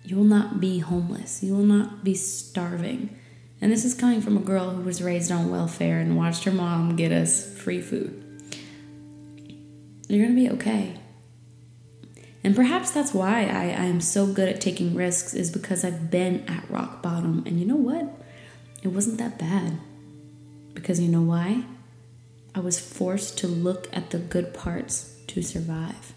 you 0.04 0.16
will 0.16 0.24
not 0.24 0.60
be 0.60 0.80
homeless. 0.80 1.42
You 1.42 1.56
will 1.56 1.64
not 1.64 2.04
be 2.04 2.14
starving. 2.14 3.16
And 3.62 3.72
this 3.72 3.84
is 3.84 3.94
coming 3.94 4.20
from 4.20 4.36
a 4.36 4.40
girl 4.40 4.70
who 4.70 4.82
was 4.82 5.02
raised 5.02 5.32
on 5.32 5.50
welfare 5.50 6.00
and 6.00 6.16
watched 6.16 6.44
her 6.44 6.52
mom 6.52 6.96
get 6.96 7.12
us 7.12 7.56
free 7.58 7.80
food. 7.80 8.26
You're 10.08 10.26
going 10.26 10.36
to 10.36 10.42
be 10.42 10.50
okay. 10.50 10.99
And 12.42 12.56
perhaps 12.56 12.90
that's 12.90 13.12
why 13.12 13.44
I, 13.44 13.64
I 13.64 13.84
am 13.84 14.00
so 14.00 14.26
good 14.26 14.48
at 14.48 14.60
taking 14.60 14.94
risks, 14.94 15.34
is 15.34 15.50
because 15.50 15.84
I've 15.84 16.10
been 16.10 16.44
at 16.48 16.70
rock 16.70 17.02
bottom. 17.02 17.42
And 17.46 17.60
you 17.60 17.66
know 17.66 17.76
what? 17.76 18.22
It 18.82 18.88
wasn't 18.88 19.18
that 19.18 19.38
bad. 19.38 19.78
Because 20.72 21.00
you 21.00 21.08
know 21.08 21.20
why? 21.22 21.64
I 22.54 22.60
was 22.60 22.80
forced 22.80 23.38
to 23.38 23.46
look 23.46 23.88
at 23.92 24.10
the 24.10 24.18
good 24.18 24.54
parts 24.54 25.16
to 25.28 25.42
survive. 25.42 26.14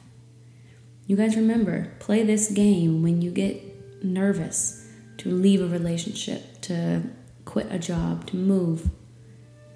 You 1.05 1.17
guys 1.17 1.35
remember, 1.35 1.91
play 1.99 2.23
this 2.23 2.49
game 2.49 3.03
when 3.03 3.21
you 3.21 3.29
get 3.29 4.03
nervous 4.03 4.87
to 5.17 5.29
leave 5.29 5.61
a 5.61 5.67
relationship, 5.67 6.61
to 6.61 7.03
quit 7.43 7.67
a 7.69 7.77
job, 7.77 8.25
to 8.27 8.37
move. 8.37 8.89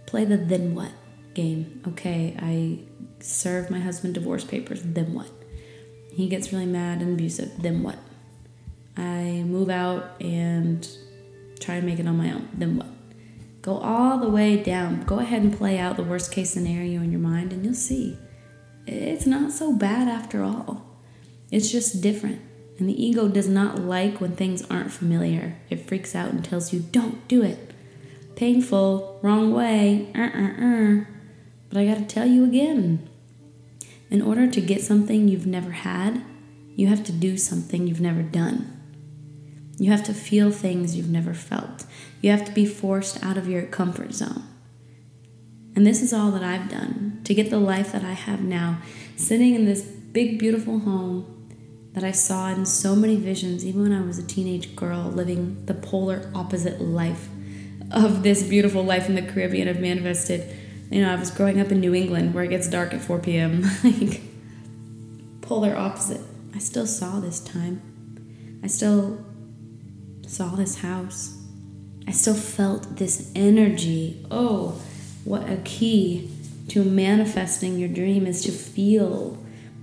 Play 0.05 0.23
the 0.23 0.37
then 0.37 0.73
what 0.73 0.91
game. 1.33 1.81
Okay, 1.89 2.35
I 2.39 2.79
serve 3.21 3.69
my 3.69 3.79
husband 3.79 4.13
divorce 4.13 4.45
papers, 4.45 4.81
then 4.83 5.13
what? 5.13 5.29
He 6.17 6.27
gets 6.27 6.51
really 6.51 6.65
mad 6.65 7.03
and 7.03 7.13
abusive, 7.13 7.61
then 7.61 7.83
what? 7.83 7.99
I 8.97 9.43
move 9.45 9.69
out 9.69 10.19
and 10.19 10.89
try 11.59 11.79
to 11.79 11.85
make 11.85 11.99
it 11.99 12.07
on 12.07 12.17
my 12.17 12.31
own, 12.31 12.49
then 12.55 12.75
what? 12.75 12.87
Go 13.61 13.77
all 13.77 14.17
the 14.17 14.27
way 14.27 14.57
down. 14.63 15.03
Go 15.03 15.19
ahead 15.19 15.43
and 15.43 15.55
play 15.55 15.77
out 15.77 15.95
the 15.95 16.01
worst 16.01 16.31
case 16.31 16.49
scenario 16.49 17.03
in 17.03 17.11
your 17.11 17.21
mind, 17.21 17.53
and 17.53 17.63
you'll 17.63 17.75
see 17.75 18.17
it's 18.87 19.27
not 19.27 19.51
so 19.51 19.71
bad 19.71 20.07
after 20.07 20.41
all. 20.41 20.87
It's 21.51 21.71
just 21.71 22.01
different. 22.01 22.41
And 22.79 22.89
the 22.89 22.99
ego 23.05 23.27
does 23.27 23.47
not 23.47 23.77
like 23.77 24.19
when 24.19 24.35
things 24.35 24.65
aren't 24.71 24.91
familiar. 24.91 25.57
It 25.69 25.87
freaks 25.87 26.15
out 26.15 26.31
and 26.31 26.43
tells 26.43 26.73
you, 26.73 26.79
don't 26.79 27.27
do 27.27 27.43
it. 27.43 27.75
Painful, 28.35 29.19
wrong 29.21 29.53
way, 29.53 30.11
uh 30.15 30.31
uh 30.35 30.65
uh. 30.65 31.05
But 31.69 31.77
I 31.77 31.85
gotta 31.85 32.05
tell 32.05 32.25
you 32.25 32.43
again 32.43 33.07
in 34.09 34.21
order 34.21 34.49
to 34.49 34.61
get 34.61 34.81
something 34.81 35.27
you've 35.27 35.47
never 35.47 35.71
had, 35.71 36.23
you 36.75 36.87
have 36.87 37.03
to 37.05 37.11
do 37.11 37.37
something 37.37 37.87
you've 37.87 38.01
never 38.01 38.21
done. 38.21 38.73
You 39.77 39.91
have 39.91 40.03
to 40.05 40.13
feel 40.13 40.51
things 40.51 40.95
you've 40.95 41.09
never 41.09 41.33
felt. 41.33 41.85
You 42.21 42.31
have 42.31 42.45
to 42.45 42.51
be 42.51 42.65
forced 42.65 43.23
out 43.23 43.37
of 43.37 43.47
your 43.47 43.63
comfort 43.63 44.13
zone. 44.13 44.43
And 45.75 45.85
this 45.85 46.01
is 46.01 46.13
all 46.13 46.31
that 46.31 46.43
I've 46.43 46.69
done 46.69 47.21
to 47.23 47.33
get 47.33 47.49
the 47.49 47.59
life 47.59 47.91
that 47.91 48.03
I 48.03 48.13
have 48.13 48.41
now, 48.41 48.79
sitting 49.15 49.53
in 49.53 49.65
this 49.65 49.83
big, 49.83 50.39
beautiful 50.39 50.79
home 50.79 51.33
that 51.93 52.03
I 52.03 52.11
saw 52.11 52.49
in 52.49 52.65
so 52.65 52.95
many 52.95 53.15
visions, 53.15 53.65
even 53.65 53.83
when 53.83 53.91
I 53.91 54.01
was 54.01 54.17
a 54.17 54.25
teenage 54.25 54.75
girl 54.75 55.03
living 55.03 55.65
the 55.65 55.73
polar 55.73 56.31
opposite 56.33 56.81
life 56.81 57.27
of 57.91 58.23
this 58.23 58.43
beautiful 58.43 58.83
life 58.83 59.09
in 59.09 59.15
the 59.15 59.21
Caribbean 59.21 59.67
I've 59.67 59.79
manifested. 59.79 60.47
You 60.89 61.01
know, 61.01 61.11
I 61.11 61.15
was 61.15 61.31
growing 61.31 61.59
up 61.59 61.71
in 61.71 61.79
New 61.79 61.93
England 61.93 62.33
where 62.33 62.43
it 62.43 62.49
gets 62.49 62.69
dark 62.69 62.93
at 62.93 63.01
4 63.01 63.19
p.m. 63.19 63.63
like, 63.83 64.21
polar 65.41 65.75
opposite. 65.75 66.21
I 66.55 66.59
still 66.59 66.87
saw 66.87 67.19
this 67.19 67.39
time. 67.39 67.81
I 68.63 68.67
still 68.67 69.23
saw 70.25 70.55
this 70.55 70.79
house. 70.79 71.41
I 72.07 72.11
still 72.11 72.35
felt 72.35 72.97
this 72.97 73.31
energy. 73.35 74.25
Oh, 74.31 74.81
what 75.23 75.49
a 75.49 75.57
key 75.57 76.31
to 76.69 76.83
manifesting 76.83 77.77
your 77.77 77.89
dream 77.89 78.25
is 78.25 78.41
to 78.43 78.51
feel 78.51 79.37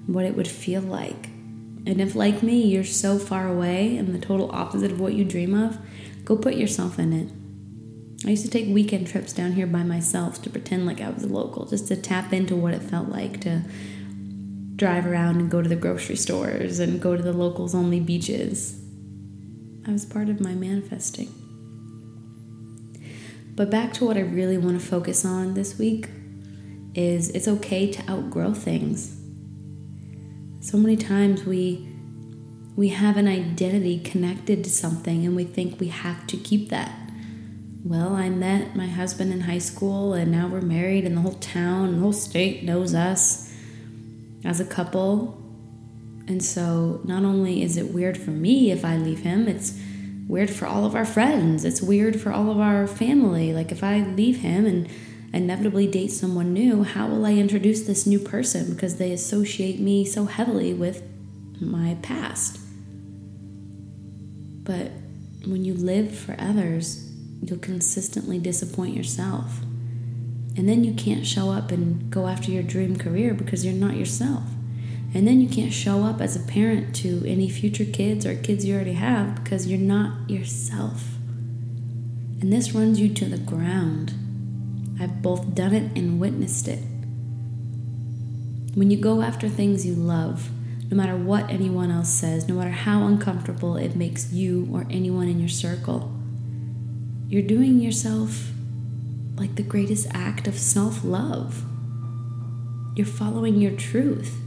what 0.07 0.25
it 0.25 0.37
would 0.37 0.49
feel 0.49 0.83
like. 0.83 1.29
And 1.87 2.01
if, 2.01 2.15
like 2.15 2.43
me, 2.43 2.63
you're 2.63 2.85
so 2.85 3.19
far 3.19 3.47
away 3.47 3.97
and 3.97 4.15
the 4.15 4.19
total 4.19 4.51
opposite 4.53 4.91
of 4.91 5.01
what 5.01 5.13
you 5.13 5.25
dream 5.25 5.55
of, 5.55 5.79
go 6.25 6.37
put 6.37 6.55
yourself 6.55 6.99
in 6.99 7.13
it. 7.13 7.29
I 8.27 8.31
used 8.31 8.45
to 8.45 8.51
take 8.51 8.73
weekend 8.73 9.07
trips 9.07 9.35
down 9.35 9.53
here 9.53 9.67
by 9.67 9.83
myself 9.83 10.41
to 10.43 10.51
pretend 10.51 10.87
like 10.87 11.01
I 11.01 11.11
was 11.11 11.25
a 11.25 11.29
local, 11.29 11.67
just 11.67 11.89
to 11.89 11.97
tap 11.97 12.33
into 12.33 12.57
what 12.57 12.73
it 12.73 12.83
felt 12.83 13.09
like 13.09 13.41
to 13.43 13.63
drive 14.77 15.07
around 15.07 15.41
and 15.41 15.51
go 15.51 15.61
to 15.61 15.69
the 15.69 15.77
grocery 15.77 16.17
stores 16.17 16.79
and 16.79 17.03
go 17.03 17.17
to 17.17 17.23
the 17.23 17.35
locals 17.35 17.75
only 17.75 18.01
beaches. 18.01 18.81
I 19.87 19.93
was 19.93 20.07
part 20.07 20.31
of 20.31 20.41
my 20.41 20.55
manifesting. 20.55 21.33
But 23.55 23.71
back 23.71 23.93
to 23.95 24.07
what 24.07 24.17
I 24.17 24.21
really 24.21 24.57
want 24.57 24.81
to 24.81 24.87
focus 24.87 25.25
on 25.25 25.53
this 25.53 25.79
week 25.79 26.09
is 26.95 27.29
it's 27.31 27.47
okay 27.47 27.93
to 27.93 28.11
outgrow 28.11 28.55
things. 28.55 29.21
So 30.61 30.79
many 30.79 30.97
times 30.97 31.45
we 31.45 31.91
we 32.75 32.89
have 32.89 33.17
an 33.17 33.29
identity 33.29 34.01
connected 34.01 34.65
to 34.65 34.71
something 34.71 35.25
and 35.25 35.37
we 35.37 35.45
think 35.45 35.79
we 35.79 35.89
have 35.89 36.27
to 36.27 36.37
keep 36.37 36.71
that 36.71 37.04
well, 37.85 38.15
I 38.15 38.31
met 38.31 38.75
my 38.75 38.87
husband 38.87 39.31
in 39.31 39.43
high 39.43 39.59
school 39.59 40.15
and 40.15 40.33
now 40.33 40.49
we're 40.49 40.63
married, 40.63 41.05
and 41.05 41.19
the 41.19 41.21
whole 41.21 41.35
town 41.35 41.93
the 41.93 41.99
whole 42.01 42.15
state 42.15 42.65
knows 42.65 42.95
us 42.95 43.53
as 44.43 44.59
a 44.59 44.65
couple. 44.65 45.39
And 46.27 46.43
so, 46.43 47.03
not 47.05 47.25
only 47.25 47.63
is 47.63 47.77
it 47.77 47.93
weird 47.93 48.17
for 48.17 48.31
me 48.31 48.71
if 48.71 48.87
I 48.87 48.97
leave 48.97 49.21
him, 49.21 49.47
it's 49.47 49.79
weird 50.27 50.49
for 50.49 50.65
all 50.65 50.87
of 50.87 50.95
our 50.95 51.05
friends. 51.05 51.67
It's 51.67 51.83
weird 51.83 52.19
for 52.19 52.33
all 52.33 52.51
of 52.51 52.59
our 52.59 52.87
family. 52.87 53.53
Like, 53.53 53.71
if 53.71 53.85
I 53.85 54.01
leave 54.01 54.39
him 54.39 54.65
and 54.65 54.89
inevitably 55.35 55.87
date 55.87 56.11
someone 56.11 56.55
new, 56.55 56.85
how 56.85 57.09
will 57.09 57.27
I 57.27 57.35
introduce 57.35 57.83
this 57.83 58.07
new 58.07 58.19
person? 58.19 58.73
Because 58.73 58.97
they 58.97 59.13
associate 59.13 59.79
me 59.79 60.07
so 60.07 60.25
heavily 60.25 60.73
with 60.73 61.03
my 61.61 61.99
past. 62.01 62.59
But 64.63 64.91
when 65.45 65.67
you 65.67 65.75
live 65.75 66.17
for 66.17 66.35
others, 66.39 67.11
you'll 67.49 67.59
consistently 67.59 68.39
disappoint 68.39 68.97
yourself. 68.97 69.61
And 70.57 70.69
then 70.69 70.85
you 70.85 70.95
can't 70.95 71.27
show 71.27 71.51
up 71.51 71.71
and 71.71 72.11
go 72.11 72.27
after 72.27 72.51
your 72.51 72.63
dream 72.63 72.97
career 72.97 73.35
because 73.35 73.65
you're 73.65 73.75
not 73.75 73.97
yourself. 73.97 74.45
And 75.13 75.29
then 75.29 75.41
you 75.41 75.49
can't 75.49 75.73
show 75.73 76.05
up 76.05 76.21
as 76.21 76.37
a 76.37 76.41
parent 76.41 76.95
to 76.97 77.25
any 77.27 77.49
future 77.49 77.85
kids 77.85 78.27
or 78.27 78.35
kids 78.35 78.65
you 78.65 78.75
already 78.75 78.95
have 78.95 79.43
because 79.43 79.67
you're 79.67 79.79
not 79.79 80.29
yourself. 80.29 81.05
And 82.41 82.53
this 82.53 82.73
runs 82.73 83.01
you 83.01 83.09
to 83.15 83.25
the 83.25 83.39
ground. 83.39 84.13
I've 85.01 85.23
both 85.23 85.55
done 85.55 85.75
it 85.75 85.97
and 85.97 86.21
witnessed 86.21 86.69
it. 86.69 86.81
When 88.75 88.91
you 88.91 88.97
go 88.97 89.23
after 89.23 89.49
things 89.49 89.87
you 89.87 89.95
love, 89.95 90.51
no 90.91 90.97
matter 90.97 91.17
what 91.17 91.49
anyone 91.49 91.91
else 91.91 92.11
says, 92.11 92.49
no 92.49 92.55
matter 92.55 92.71
how 92.71 93.07
uncomfortable 93.07 93.77
it 93.77 93.97
makes 93.97 94.33
you 94.33 94.69
or 94.73 94.87
anyone 94.91 95.29
in 95.29 95.39
your 95.39 95.49
circle, 95.49 96.13
you're 97.35 97.43
doing 97.43 97.81
yourself 97.81 98.53
like 99.35 99.57
the 99.57 99.63
greatest 99.65 100.07
act 100.13 100.47
of 100.47 100.57
self 100.57 101.03
love. 101.03 101.65
You're 102.95 103.09
following 103.09 103.61
your 103.61 103.73
truth. 103.73 104.41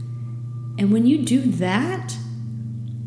And 0.78 0.90
when 0.90 1.04
you 1.04 1.22
do 1.22 1.42
that, 1.42 2.16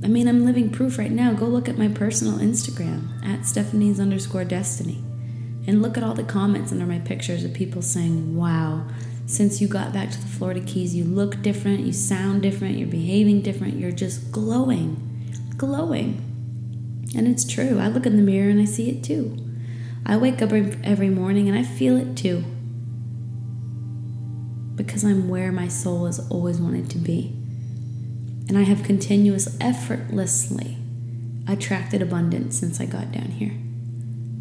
I 0.03 0.07
mean, 0.07 0.27
I'm 0.27 0.45
living 0.45 0.69
proof 0.69 0.99
right 0.99 1.09
now. 1.09 1.33
Go 1.33 1.47
look 1.47 1.67
at 1.67 1.79
my 1.79 1.87
personal 1.87 2.37
Instagram 2.37 3.25
at 3.25 3.47
Stephanie's 3.47 3.99
underscore 3.99 4.43
destiny 4.43 5.03
and 5.65 5.81
look 5.81 5.97
at 5.97 6.03
all 6.03 6.13
the 6.13 6.23
comments 6.23 6.71
under 6.71 6.85
my 6.85 6.99
pictures 6.99 7.43
of 7.43 7.51
people 7.51 7.81
saying, 7.81 8.37
wow, 8.37 8.87
since 9.25 9.61
you 9.61 9.67
got 9.67 9.91
back 9.91 10.11
to 10.11 10.21
the 10.21 10.27
Florida 10.27 10.59
Keys, 10.59 10.93
you 10.93 11.05
look 11.05 11.41
different, 11.41 11.79
you 11.79 11.93
sound 11.93 12.43
different, 12.43 12.77
you're 12.77 12.87
behaving 12.87 13.41
different, 13.41 13.79
you're 13.79 13.91
just 13.91 14.31
glowing, 14.31 15.25
glowing. 15.57 16.21
And 17.17 17.27
it's 17.27 17.51
true. 17.51 17.79
I 17.79 17.87
look 17.87 18.05
in 18.05 18.15
the 18.15 18.21
mirror 18.21 18.51
and 18.51 18.61
I 18.61 18.65
see 18.65 18.87
it 18.87 19.03
too. 19.03 19.47
I 20.05 20.17
wake 20.17 20.41
up 20.41 20.51
every 20.51 21.09
morning 21.09 21.47
and 21.47 21.57
I 21.57 21.63
feel 21.63 21.97
it 21.97 22.17
too. 22.17 22.43
Because 24.75 25.03
I'm 25.03 25.29
where 25.29 25.51
my 25.51 25.67
soul 25.67 26.05
has 26.05 26.19
always 26.29 26.59
wanted 26.59 26.89
to 26.91 26.97
be. 26.97 27.35
And 28.47 28.57
I 28.57 28.63
have 28.63 28.83
continuous, 28.83 29.57
effortlessly 29.61 30.77
attracted 31.47 32.01
abundance 32.01 32.57
since 32.59 32.79
I 32.81 32.85
got 32.85 33.11
down 33.11 33.31
here 33.31 33.53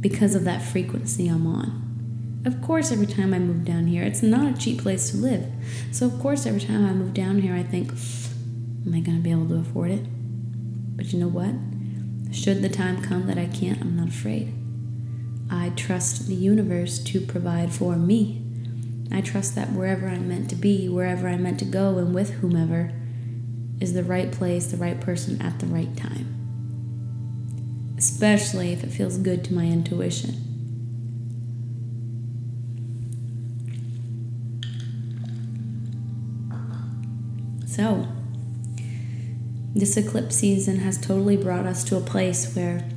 because 0.00 0.34
of 0.34 0.44
that 0.44 0.62
frequency 0.62 1.28
I'm 1.28 1.46
on. 1.46 2.42
Of 2.44 2.62
course, 2.62 2.90
every 2.90 3.06
time 3.06 3.34
I 3.34 3.38
move 3.38 3.64
down 3.64 3.86
here, 3.86 4.02
it's 4.02 4.22
not 4.22 4.50
a 4.50 4.58
cheap 4.58 4.80
place 4.80 5.10
to 5.10 5.18
live. 5.18 5.46
So, 5.92 6.06
of 6.06 6.18
course, 6.20 6.46
every 6.46 6.60
time 6.60 6.86
I 6.86 6.92
move 6.92 7.12
down 7.12 7.42
here, 7.42 7.54
I 7.54 7.62
think, 7.62 7.92
am 7.92 8.94
I 8.94 9.00
going 9.00 9.18
to 9.18 9.22
be 9.22 9.30
able 9.30 9.48
to 9.48 9.56
afford 9.56 9.90
it? 9.90 10.06
But 10.96 11.12
you 11.12 11.18
know 11.18 11.28
what? 11.28 11.54
Should 12.34 12.62
the 12.62 12.70
time 12.70 13.02
come 13.02 13.26
that 13.26 13.36
I 13.36 13.46
can't, 13.46 13.80
I'm 13.80 13.96
not 13.96 14.08
afraid. 14.08 14.54
I 15.50 15.72
trust 15.74 16.28
the 16.28 16.34
universe 16.34 17.00
to 17.00 17.20
provide 17.20 17.72
for 17.72 17.96
me. 17.96 18.42
I 19.10 19.20
trust 19.20 19.56
that 19.56 19.72
wherever 19.72 20.06
I'm 20.06 20.28
meant 20.28 20.48
to 20.50 20.56
be, 20.56 20.88
wherever 20.88 21.26
I'm 21.26 21.42
meant 21.42 21.58
to 21.58 21.64
go, 21.64 21.98
and 21.98 22.14
with 22.14 22.30
whomever 22.34 22.92
is 23.80 23.92
the 23.92 24.04
right 24.04 24.30
place, 24.30 24.70
the 24.70 24.76
right 24.76 25.00
person 25.00 25.42
at 25.42 25.58
the 25.58 25.66
right 25.66 25.96
time. 25.96 26.36
Especially 27.98 28.72
if 28.72 28.84
it 28.84 28.92
feels 28.92 29.18
good 29.18 29.44
to 29.46 29.54
my 29.54 29.64
intuition. 29.64 30.46
So, 37.66 38.06
this 39.74 39.96
eclipse 39.96 40.36
season 40.36 40.78
has 40.78 40.96
totally 40.96 41.36
brought 41.36 41.66
us 41.66 41.82
to 41.84 41.96
a 41.96 42.00
place 42.00 42.54
where 42.54 42.88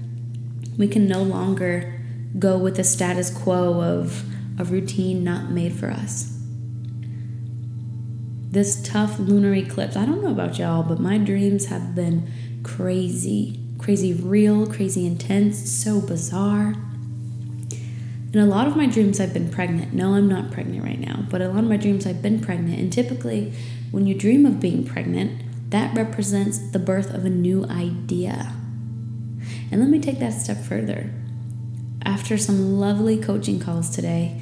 we 0.78 0.88
can 0.88 1.08
no 1.08 1.24
longer 1.24 2.03
go 2.38 2.58
with 2.58 2.76
the 2.76 2.84
status 2.84 3.30
quo 3.30 3.82
of 3.82 4.24
a 4.60 4.64
routine 4.64 5.24
not 5.24 5.52
made 5.52 5.74
for 5.74 5.90
us. 5.90 6.38
This 8.52 8.82
tough 8.84 9.20
lunar 9.20 9.54
eclipse, 9.54 9.96
I 9.96 10.06
don't 10.06 10.24
know 10.24 10.32
about 10.32 10.60
y'all, 10.60 10.84
but 10.84 11.00
my 11.00 11.18
dreams 11.18 11.66
have 11.66 11.96
been 11.96 12.32
crazy, 12.64 13.60
crazy 13.80 14.14
real, 14.14 14.68
crazy 14.68 15.06
intense, 15.08 15.72
so 15.72 16.00
bizarre. 16.00 16.76
In 18.32 18.40
a 18.40 18.46
lot 18.46 18.68
of 18.68 18.76
my 18.76 18.88
dreams, 18.88 19.20
I've 19.20 19.34
been 19.34 19.50
pregnant. 19.50 19.94
No, 19.94 20.14
I'm 20.14 20.28
not 20.28 20.52
pregnant 20.52 20.84
right 20.84 21.00
now, 21.00 21.26
but 21.30 21.42
a 21.42 21.50
lot 21.50 21.60
of 21.60 21.70
my 21.70 21.78
dreams, 21.78 22.06
I've 22.06 22.22
been 22.22 22.40
pregnant. 22.40 22.80
And 22.80 22.92
typically, 22.92 23.54
when 23.92 24.08
you 24.08 24.16
dream 24.16 24.46
of 24.46 24.60
being 24.60 24.84
pregnant, 24.86 25.42
that 25.70 25.96
represents 25.96 26.58
the 26.58 26.80
birth 26.80 27.14
of 27.14 27.26
a 27.26 27.30
new 27.30 27.66
idea. 27.66 28.54
And 29.72 29.82
let 29.82 29.90
me 29.90 30.00
take 30.00 30.20
that 30.20 30.34
a 30.34 30.40
step 30.40 30.58
further. 30.58 31.12
After 32.06 32.38
some 32.38 32.80
lovely 32.80 33.18
coaching 33.18 33.60
calls 33.60 33.90
today, 33.90 34.42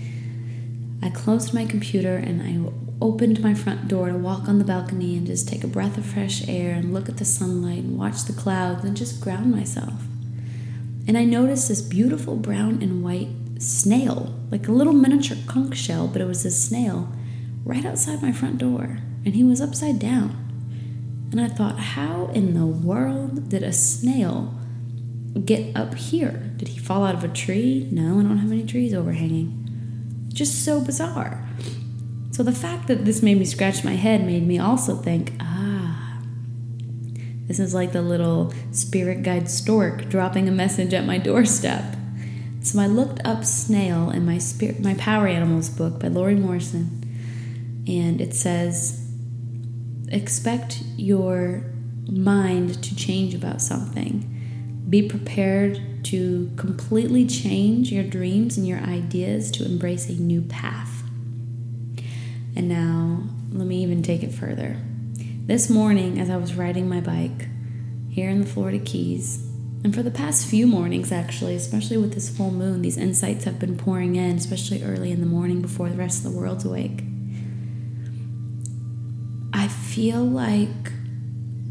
I 1.03 1.09
closed 1.09 1.53
my 1.53 1.65
computer 1.65 2.15
and 2.15 2.41
I 2.41 2.71
opened 3.03 3.41
my 3.41 3.53
front 3.53 3.87
door 3.87 4.09
to 4.09 4.17
walk 4.17 4.47
on 4.47 4.57
the 4.57 4.63
balcony 4.63 5.15
and 5.15 5.27
just 5.27 5.47
take 5.47 5.63
a 5.63 5.67
breath 5.67 5.97
of 5.97 6.05
fresh 6.05 6.47
air 6.47 6.73
and 6.73 6.93
look 6.93 7.07
at 7.07 7.17
the 7.17 7.25
sunlight 7.25 7.83
and 7.83 7.97
watch 7.97 8.23
the 8.23 8.33
clouds 8.33 8.83
and 8.83 8.97
just 8.97 9.21
ground 9.21 9.51
myself. 9.51 9.93
And 11.07 11.17
I 11.17 11.23
noticed 11.23 11.67
this 11.67 11.81
beautiful 11.81 12.35
brown 12.35 12.81
and 12.81 13.03
white 13.03 13.29
snail, 13.59 14.39
like 14.49 14.67
a 14.67 14.71
little 14.71 14.93
miniature 14.93 15.37
conch 15.47 15.77
shell, 15.77 16.07
but 16.07 16.21
it 16.21 16.27
was 16.27 16.45
a 16.45 16.51
snail, 16.51 17.11
right 17.63 17.85
outside 17.85 18.21
my 18.21 18.31
front 18.31 18.57
door. 18.57 18.99
And 19.23 19.35
he 19.35 19.43
was 19.43 19.61
upside 19.61 19.99
down. 19.99 20.37
And 21.31 21.39
I 21.39 21.47
thought, 21.47 21.79
how 21.79 22.27
in 22.33 22.53
the 22.55 22.65
world 22.65 23.49
did 23.49 23.63
a 23.63 23.73
snail 23.73 24.53
get 25.39 25.75
up 25.75 25.95
here? 25.95 26.51
Did 26.57 26.69
he 26.69 26.79
fall 26.79 27.05
out 27.05 27.15
of 27.15 27.23
a 27.23 27.27
tree? 27.27 27.87
No, 27.91 28.19
I 28.19 28.23
don't 28.23 28.37
have 28.37 28.51
any 28.51 28.65
trees 28.65 28.93
overhanging. 28.93 30.29
Just 30.29 30.65
so 30.65 30.81
bizarre. 30.81 31.47
So 32.31 32.43
the 32.43 32.51
fact 32.51 32.87
that 32.87 33.05
this 33.05 33.21
made 33.21 33.37
me 33.37 33.45
scratch 33.45 33.83
my 33.83 33.95
head 33.95 34.25
made 34.25 34.47
me 34.47 34.59
also 34.59 34.95
think, 34.95 35.33
ah, 35.39 36.21
this 37.47 37.59
is 37.59 37.73
like 37.73 37.91
the 37.91 38.01
little 38.01 38.53
spirit 38.71 39.23
guide 39.23 39.49
stork 39.49 40.07
dropping 40.09 40.47
a 40.47 40.51
message 40.51 40.93
at 40.93 41.05
my 41.05 41.17
doorstep. 41.17 41.95
So 42.61 42.79
I 42.79 42.87
looked 42.87 43.19
up 43.25 43.43
snail 43.43 44.09
in 44.11 44.25
my 44.25 44.37
spirit, 44.37 44.79
my 44.79 44.93
Power 44.93 45.27
Animals 45.27 45.69
book 45.69 45.99
by 45.99 46.07
Lori 46.07 46.35
Morrison, 46.35 47.03
and 47.87 48.21
it 48.21 48.33
says, 48.33 49.11
expect 50.09 50.83
your 50.95 51.63
mind 52.07 52.83
to 52.83 52.95
change 52.95 53.33
about 53.33 53.61
something 53.61 54.40
be 54.91 55.07
prepared 55.07 56.03
to 56.03 56.51
completely 56.57 57.25
change 57.25 57.93
your 57.93 58.03
dreams 58.03 58.57
and 58.57 58.67
your 58.67 58.79
ideas 58.79 59.49
to 59.51 59.63
embrace 59.63 60.09
a 60.09 60.13
new 60.13 60.41
path. 60.41 61.03
And 62.57 62.67
now, 62.67 63.23
let 63.53 63.65
me 63.65 63.81
even 63.81 64.03
take 64.03 64.21
it 64.21 64.33
further. 64.33 64.75
This 65.45 65.69
morning, 65.69 66.19
as 66.19 66.29
I 66.29 66.35
was 66.35 66.55
riding 66.55 66.89
my 66.89 66.99
bike 66.99 67.47
here 68.09 68.29
in 68.29 68.41
the 68.41 68.45
Florida 68.45 68.79
Keys, 68.79 69.47
and 69.81 69.95
for 69.95 70.03
the 70.03 70.11
past 70.11 70.45
few 70.45 70.67
mornings, 70.67 71.11
actually, 71.11 71.55
especially 71.55 71.97
with 71.97 72.13
this 72.13 72.29
full 72.29 72.51
moon, 72.51 72.81
these 72.81 72.97
insights 72.97 73.45
have 73.45 73.59
been 73.59 73.77
pouring 73.77 74.17
in, 74.17 74.35
especially 74.35 74.83
early 74.83 75.11
in 75.11 75.21
the 75.21 75.25
morning 75.25 75.61
before 75.61 75.89
the 75.89 75.95
rest 75.95 76.25
of 76.25 76.31
the 76.31 76.37
world's 76.37 76.65
awake. 76.65 77.01
I 79.53 79.69
feel 79.69 80.21
like 80.21 80.91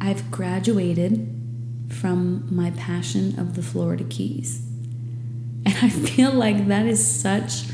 I've 0.01 0.31
graduated 0.31 1.40
from 1.91 2.47
my 2.55 2.71
passion 2.73 3.39
of 3.39 3.57
the 3.57 3.63
Florida 3.63 4.05
Keys. 4.05 4.67
And 5.67 5.77
I 5.83 5.91
feel 5.91 6.33
like 6.33 6.69
that 6.69 6.87
is 6.87 7.05
such 7.05 7.65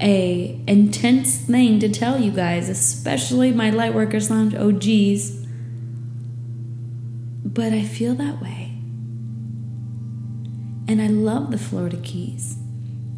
a 0.00 0.60
intense 0.66 1.38
thing 1.38 1.80
to 1.80 1.88
tell 1.88 2.20
you 2.20 2.30
guys, 2.30 2.68
especially 2.68 3.52
my 3.52 3.70
Lightworkers 3.70 4.30
Lounge 4.30 4.54
OGs. 4.54 5.44
But 7.44 7.72
I 7.72 7.82
feel 7.82 8.14
that 8.14 8.40
way. 8.40 8.72
And 10.86 11.00
I 11.00 11.06
love 11.06 11.50
the 11.50 11.58
Florida 11.58 11.96
Keys. 11.96 12.56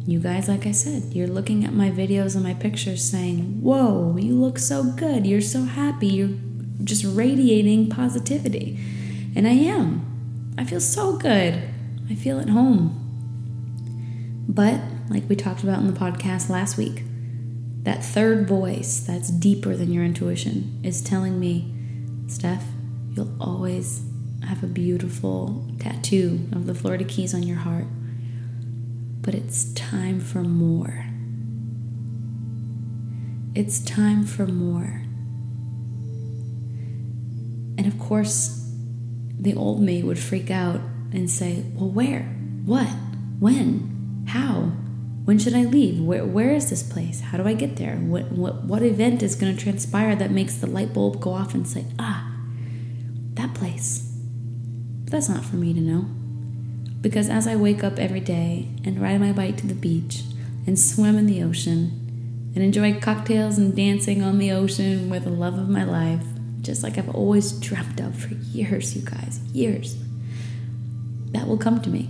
You 0.05 0.19
guys, 0.19 0.47
like 0.47 0.65
I 0.65 0.71
said, 0.71 1.13
you're 1.13 1.27
looking 1.27 1.65
at 1.65 1.73
my 1.73 1.91
videos 1.91 2.35
and 2.35 2.43
my 2.43 2.53
pictures 2.53 3.03
saying, 3.03 3.61
Whoa, 3.61 4.15
you 4.17 4.35
look 4.35 4.57
so 4.57 4.83
good. 4.83 5.27
You're 5.27 5.41
so 5.41 5.63
happy. 5.63 6.07
You're 6.07 6.37
just 6.83 7.03
radiating 7.03 7.89
positivity. 7.89 8.79
And 9.35 9.45
I 9.47 9.51
am. 9.51 10.06
I 10.57 10.63
feel 10.63 10.81
so 10.81 11.17
good. 11.17 11.61
I 12.09 12.15
feel 12.15 12.39
at 12.39 12.49
home. 12.49 13.03
But, 14.47 14.79
like 15.09 15.29
we 15.29 15.35
talked 15.35 15.63
about 15.63 15.79
in 15.79 15.87
the 15.87 15.99
podcast 15.99 16.49
last 16.49 16.77
week, 16.77 17.03
that 17.83 18.03
third 18.03 18.47
voice 18.47 18.99
that's 18.99 19.29
deeper 19.29 19.75
than 19.75 19.93
your 19.93 20.03
intuition 20.03 20.79
is 20.83 21.01
telling 21.01 21.39
me, 21.39 21.73
Steph, 22.27 22.65
you'll 23.11 23.35
always 23.41 24.03
have 24.45 24.63
a 24.63 24.67
beautiful 24.67 25.67
tattoo 25.79 26.47
of 26.51 26.65
the 26.65 26.75
Florida 26.75 27.03
Keys 27.03 27.33
on 27.33 27.43
your 27.43 27.57
heart. 27.57 27.85
But 29.21 29.35
it's 29.35 29.71
time 29.73 30.19
for 30.19 30.43
more. 30.43 31.05
It's 33.53 33.79
time 33.79 34.25
for 34.25 34.47
more. 34.47 35.03
And 37.77 37.85
of 37.85 37.99
course, 37.99 38.66
the 39.39 39.55
old 39.55 39.81
me 39.81 40.03
would 40.03 40.19
freak 40.19 40.49
out 40.49 40.81
and 41.11 41.29
say, 41.29 41.63
Well, 41.73 41.89
where? 41.89 42.23
What? 42.65 42.87
When? 43.39 44.25
How? 44.27 44.71
When 45.25 45.39
should 45.39 45.53
I 45.53 45.63
leave? 45.63 46.01
Where, 46.01 46.25
where 46.25 46.51
is 46.51 46.69
this 46.69 46.83
place? 46.83 47.21
How 47.21 47.37
do 47.37 47.45
I 47.45 47.53
get 47.53 47.75
there? 47.75 47.97
What, 47.97 48.31
what, 48.31 48.63
what 48.63 48.81
event 48.81 49.21
is 49.21 49.35
going 49.35 49.55
to 49.55 49.61
transpire 49.61 50.15
that 50.15 50.31
makes 50.31 50.55
the 50.55 50.67
light 50.67 50.93
bulb 50.93 51.19
go 51.19 51.33
off 51.33 51.53
and 51.53 51.67
say, 51.67 51.85
Ah, 51.99 52.31
that 53.33 53.53
place? 53.53 54.09
But 55.03 55.11
that's 55.11 55.29
not 55.29 55.45
for 55.45 55.57
me 55.57 55.73
to 55.73 55.81
know. 55.81 56.05
Because 57.01 57.29
as 57.29 57.47
I 57.47 57.55
wake 57.55 57.83
up 57.83 57.99
every 57.99 58.19
day 58.19 58.69
and 58.83 59.01
ride 59.01 59.19
my 59.19 59.31
bike 59.31 59.57
to 59.57 59.67
the 59.67 59.75
beach 59.75 60.23
and 60.65 60.79
swim 60.79 61.17
in 61.17 61.25
the 61.25 61.43
ocean 61.43 62.51
and 62.55 62.63
enjoy 62.63 62.99
cocktails 62.99 63.57
and 63.57 63.75
dancing 63.75 64.23
on 64.23 64.39
the 64.39 64.51
ocean 64.51 65.09
with 65.09 65.23
the 65.23 65.29
love 65.29 65.59
of 65.59 65.69
my 65.69 65.83
life, 65.83 66.25
just 66.67 66.83
like 66.83 66.97
I've 66.97 67.09
always 67.15 67.53
dreamt 67.53 67.99
of 68.01 68.13
for 68.15 68.33
years, 68.33 68.95
you 68.95 69.01
guys, 69.01 69.39
years. 69.53 69.95
That 71.31 71.47
will 71.47 71.57
come 71.57 71.81
to 71.81 71.89
me. 71.89 72.09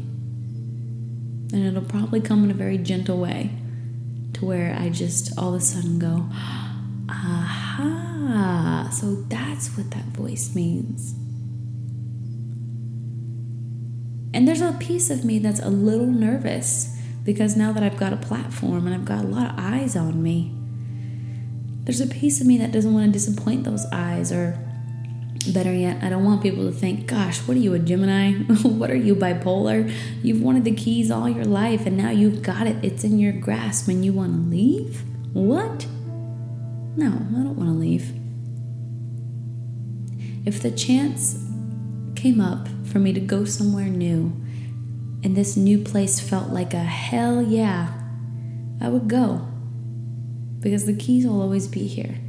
And 1.54 1.66
it'll 1.66 1.88
probably 1.88 2.20
come 2.20 2.44
in 2.44 2.52
a 2.52 2.56
very 2.56 2.78
gentle 2.80 3.20
way 3.20 3.52
to 4.34 4.46
where 4.46 4.76
I 4.78 4.90
just 4.90 5.38
all 5.38 5.54
of 5.54 5.62
a 5.62 5.64
sudden 5.64 6.00
go, 6.00 6.26
aha, 7.10 8.90
so 8.92 9.16
that's 9.30 9.78
what 9.78 9.92
that 9.92 10.06
voice 10.06 10.54
means. 10.56 11.14
And 14.34 14.48
there's 14.48 14.62
a 14.62 14.74
piece 14.74 15.10
of 15.10 15.24
me 15.24 15.40
that's 15.40 15.62
a 15.62 15.70
little 15.70 16.08
nervous 16.08 16.98
because 17.24 17.56
now 17.56 17.72
that 17.74 17.84
I've 17.84 17.98
got 17.98 18.12
a 18.12 18.18
platform 18.18 18.88
and 18.88 18.96
I've 18.96 19.06
got 19.06 19.24
a 19.24 19.28
lot 19.28 19.52
of 19.52 19.56
eyes 19.58 19.96
on 19.96 20.22
me, 20.24 20.57
there's 21.88 22.02
a 22.02 22.08
piece 22.08 22.42
of 22.42 22.48
me 22.48 22.58
that 22.58 22.74
doesn't 22.74 22.94
want 22.94 23.06
to 23.06 23.12
disappoint 23.14 23.64
those 23.64 23.86
eyes, 23.94 24.30
or 24.30 24.60
better 25.54 25.74
yet, 25.74 26.04
I 26.04 26.10
don't 26.10 26.26
want 26.26 26.44
people 26.44 26.66
to 26.66 26.72
think, 26.74 27.08
gosh, 27.08 27.38
what 27.48 27.56
are 27.56 27.62
you, 27.62 27.74
a 27.76 27.80
Gemini? 27.80 28.34
what 28.64 28.92
are 28.92 28.96
you, 28.96 29.16
bipolar? 29.16 29.90
You've 30.22 30.42
wanted 30.42 30.66
the 30.66 30.76
keys 30.76 31.10
all 31.10 31.30
your 31.30 31.46
life 31.46 31.86
and 31.86 31.96
now 31.96 32.10
you've 32.10 32.42
got 32.42 32.68
it. 32.68 32.76
It's 32.84 33.06
in 33.06 33.20
your 33.20 33.32
grasp 33.32 33.88
and 33.88 34.04
you 34.04 34.12
want 34.12 34.34
to 34.34 34.50
leave? 34.50 35.02
What? 35.32 35.88
No, 36.98 37.08
I 37.08 37.44
don't 37.44 37.56
want 37.56 37.70
to 37.70 37.78
leave. 37.78 38.14
If 40.46 40.62
the 40.62 40.72
chance 40.72 41.42
came 42.18 42.42
up 42.42 42.68
for 42.84 43.00
me 43.00 43.14
to 43.14 43.22
go 43.22 43.46
somewhere 43.46 43.88
new 43.88 44.36
and 45.24 45.38
this 45.38 45.56
new 45.56 45.78
place 45.78 46.20
felt 46.20 46.50
like 46.50 46.74
a 46.74 46.84
hell 46.84 47.42
yeah, 47.42 47.94
I 48.82 48.90
would 48.90 49.08
go 49.08 49.48
because 50.68 50.86
the 50.86 50.94
keys 50.94 51.26
will 51.26 51.42
always 51.42 51.66
be 51.66 51.88
here. 51.88 52.20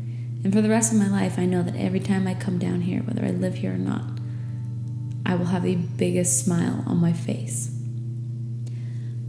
And 0.44 0.52
for 0.52 0.60
the 0.60 0.68
rest 0.68 0.92
of 0.92 0.98
my 1.00 1.08
life, 1.08 1.40
I 1.40 1.44
know 1.44 1.64
that 1.64 1.74
every 1.74 1.98
time 1.98 2.28
I 2.28 2.34
come 2.34 2.56
down 2.56 2.82
here, 2.82 3.00
whether 3.00 3.24
I 3.24 3.30
live 3.30 3.56
here 3.56 3.74
or 3.74 3.78
not, 3.78 4.04
I 5.26 5.34
will 5.34 5.46
have 5.46 5.64
the 5.64 5.74
biggest 5.74 6.44
smile 6.44 6.84
on 6.86 6.98
my 6.98 7.12
face. 7.12 7.66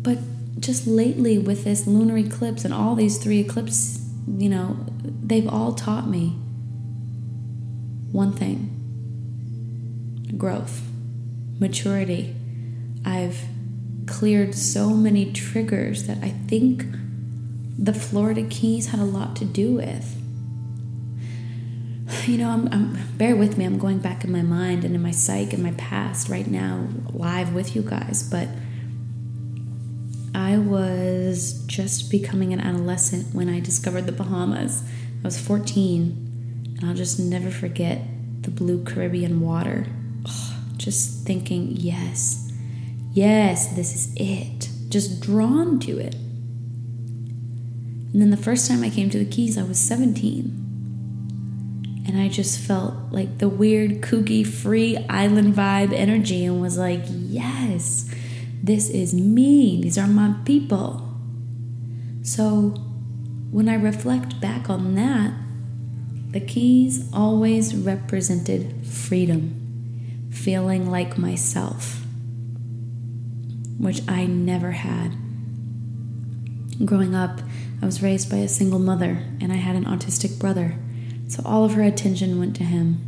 But 0.04 0.20
just 0.60 0.86
lately, 0.86 1.40
with 1.40 1.64
this 1.64 1.88
lunar 1.88 2.20
eclipse 2.20 2.64
and 2.64 2.72
all 2.72 2.94
these 2.94 3.18
three 3.18 3.40
eclipses, 3.40 4.08
you 4.28 4.48
know, 4.48 4.78
they've 5.02 5.50
all 5.50 5.74
taught 5.74 6.08
me 6.08 6.38
one 8.12 8.34
thing 8.34 8.76
growth, 10.38 10.84
maturity. 11.58 12.36
I've 13.04 13.42
cleared 14.06 14.54
so 14.54 14.92
many 14.92 15.32
triggers 15.32 16.04
that 16.06 16.20
I 16.24 16.30
think 16.30 16.86
the 17.82 17.94
Florida 17.94 18.44
Keys 18.44 18.88
had 18.88 19.00
a 19.00 19.06
lot 19.06 19.38
to 19.38 19.46
do 19.46 19.76
with. 19.76 20.16
You 22.28 22.38
know, 22.38 22.50
I'm, 22.50 22.68
I'm, 22.74 22.98
bear 23.18 23.36
with 23.36 23.58
me. 23.58 23.64
I'm 23.64 23.78
going 23.78 24.00
back 24.00 24.24
in 24.24 24.32
my 24.32 24.42
mind 24.42 24.84
and 24.84 24.94
in 24.94 25.02
my 25.02 25.12
psyche 25.12 25.54
and 25.54 25.64
my 25.64 25.72
past 25.72 26.28
right 26.28 26.48
now, 26.48 26.88
live 27.14 27.54
with 27.54 27.76
you 27.76 27.82
guys. 27.82 28.28
But 28.30 28.50
I 30.36 30.58
was 30.58 31.64
just 31.68 32.12
becoming 32.12 32.52
an 32.52 32.60
adolescent 32.60 33.34
when 33.34 33.48
I 33.48 33.62
discovered 33.62 34.06
the 34.08 34.12
Bahamas. 34.12 34.84
I 35.24 35.28
was 35.28 35.40
14, 35.40 36.76
and 36.78 36.90
I'll 36.90 36.96
just 36.96 37.20
never 37.20 37.50
forget 37.50 38.02
the 38.42 38.52
blue 38.52 38.84
Caribbean 38.84 39.40
water. 39.40 39.88
Just 40.78 41.26
thinking, 41.26 41.70
yes, 41.72 42.52
yes, 43.14 43.68
this 43.76 43.96
is 43.96 44.14
it. 44.16 44.70
Just 44.90 45.22
drawn 45.22 45.80
to 45.82 45.98
it. 46.00 46.16
And 48.12 48.22
then 48.22 48.32
the 48.32 48.38
first 48.38 48.68
time 48.68 48.84
I 48.84 48.90
came 48.90 49.10
to 49.12 49.20
the 49.20 49.26
Keys, 49.26 49.58
I 49.58 49.64
was 49.64 49.78
17. 49.80 50.66
And 52.08 52.20
I 52.20 52.28
just 52.28 52.60
felt 52.60 52.96
like 53.12 53.38
the 53.38 53.48
weird, 53.48 54.02
kooky, 54.02 54.46
free 54.46 54.98
island 55.10 55.54
vibe 55.54 55.94
energy 55.94 56.44
and 56.44 56.60
was 56.60 56.78
like, 56.78 57.04
yes, 57.08 58.10
this 58.64 58.90
is 58.90 59.14
me. 59.14 59.80
These 59.82 59.98
are 59.98 60.08
my 60.08 60.34
people. 60.44 61.08
So 62.24 62.74
when 63.52 63.70
I 63.70 63.76
reflect 63.76 64.42
back 64.42 64.70
on 64.70 64.96
that, 64.96 65.34
the 66.32 66.40
keys 66.40 67.08
always 67.14 67.76
represented 67.76 68.86
freedom, 68.86 70.30
feeling 70.32 70.90
like 70.90 71.18
myself, 71.18 72.04
which 73.78 74.02
I 74.08 74.26
never 74.26 74.72
had. 74.72 75.16
Growing 76.86 77.14
up, 77.14 77.42
I 77.82 77.86
was 77.86 78.02
raised 78.02 78.30
by 78.30 78.38
a 78.38 78.48
single 78.48 78.80
mother 78.80 79.26
and 79.42 79.52
I 79.52 79.58
had 79.58 79.76
an 79.76 79.86
autistic 79.86 80.40
brother, 80.40 80.76
so 81.28 81.42
all 81.46 81.66
of 81.66 81.74
her 81.74 81.84
attention 81.84 82.40
went 82.40 82.56
to 82.58 82.64
him. 82.64 83.06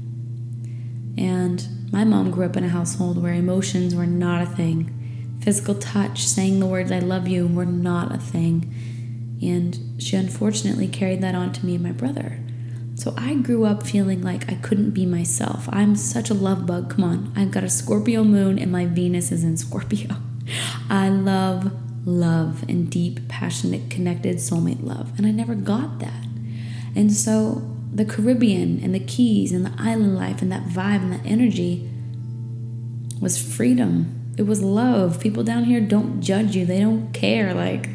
And 1.17 1.91
my 1.91 2.03
mom 2.03 2.31
grew 2.31 2.45
up 2.45 2.57
in 2.57 2.63
a 2.63 2.69
household 2.69 3.21
where 3.21 3.33
emotions 3.33 3.95
were 3.95 4.05
not 4.05 4.41
a 4.41 4.45
thing. 4.45 5.37
Physical 5.41 5.75
touch, 5.75 6.25
saying 6.25 6.59
the 6.59 6.65
words 6.65 6.91
I 6.91 6.99
love 6.99 7.27
you 7.27 7.47
were 7.47 7.65
not 7.65 8.13
a 8.13 8.17
thing. 8.17 8.73
And 9.41 10.01
she 10.01 10.15
unfortunately 10.15 10.87
carried 10.87 11.21
that 11.21 11.35
on 11.35 11.51
to 11.53 11.65
me 11.65 11.75
and 11.75 11.83
my 11.83 11.91
brother. 11.91 12.39
So 12.95 13.13
I 13.17 13.35
grew 13.35 13.65
up 13.65 13.83
feeling 13.83 14.21
like 14.21 14.51
I 14.51 14.55
couldn't 14.55 14.91
be 14.91 15.05
myself. 15.05 15.67
I'm 15.71 15.95
such 15.95 16.29
a 16.29 16.35
love 16.35 16.65
bug. 16.65 16.91
Come 16.91 17.03
on. 17.03 17.33
I've 17.35 17.51
got 17.51 17.63
a 17.63 17.69
Scorpio 17.69 18.23
moon 18.23 18.59
and 18.59 18.71
my 18.71 18.85
Venus 18.85 19.31
is 19.31 19.43
in 19.43 19.57
Scorpio. 19.57 20.17
I 20.89 21.09
love 21.09 21.71
love 22.05 22.63
and 22.67 22.89
deep, 22.89 23.27
passionate, 23.27 23.89
connected 23.89 24.37
soulmate 24.37 24.83
love. 24.83 25.17
And 25.17 25.25
I 25.27 25.31
never 25.31 25.55
got 25.55 25.99
that. 25.99 26.25
And 26.95 27.11
so 27.11 27.67
the 27.93 28.05
Caribbean 28.05 28.79
and 28.83 28.95
the 28.95 28.99
Keys 28.99 29.51
and 29.51 29.65
the 29.65 29.73
island 29.77 30.15
life 30.15 30.41
and 30.41 30.51
that 30.51 30.65
vibe 30.65 31.01
and 31.01 31.13
that 31.13 31.25
energy 31.25 31.89
was 33.19 33.41
freedom. 33.41 34.33
It 34.37 34.43
was 34.43 34.61
love. 34.61 35.19
People 35.19 35.43
down 35.43 35.65
here 35.65 35.81
don't 35.81 36.21
judge 36.21 36.55
you, 36.55 36.65
they 36.65 36.79
don't 36.79 37.11
care. 37.13 37.53
Like, 37.53 37.89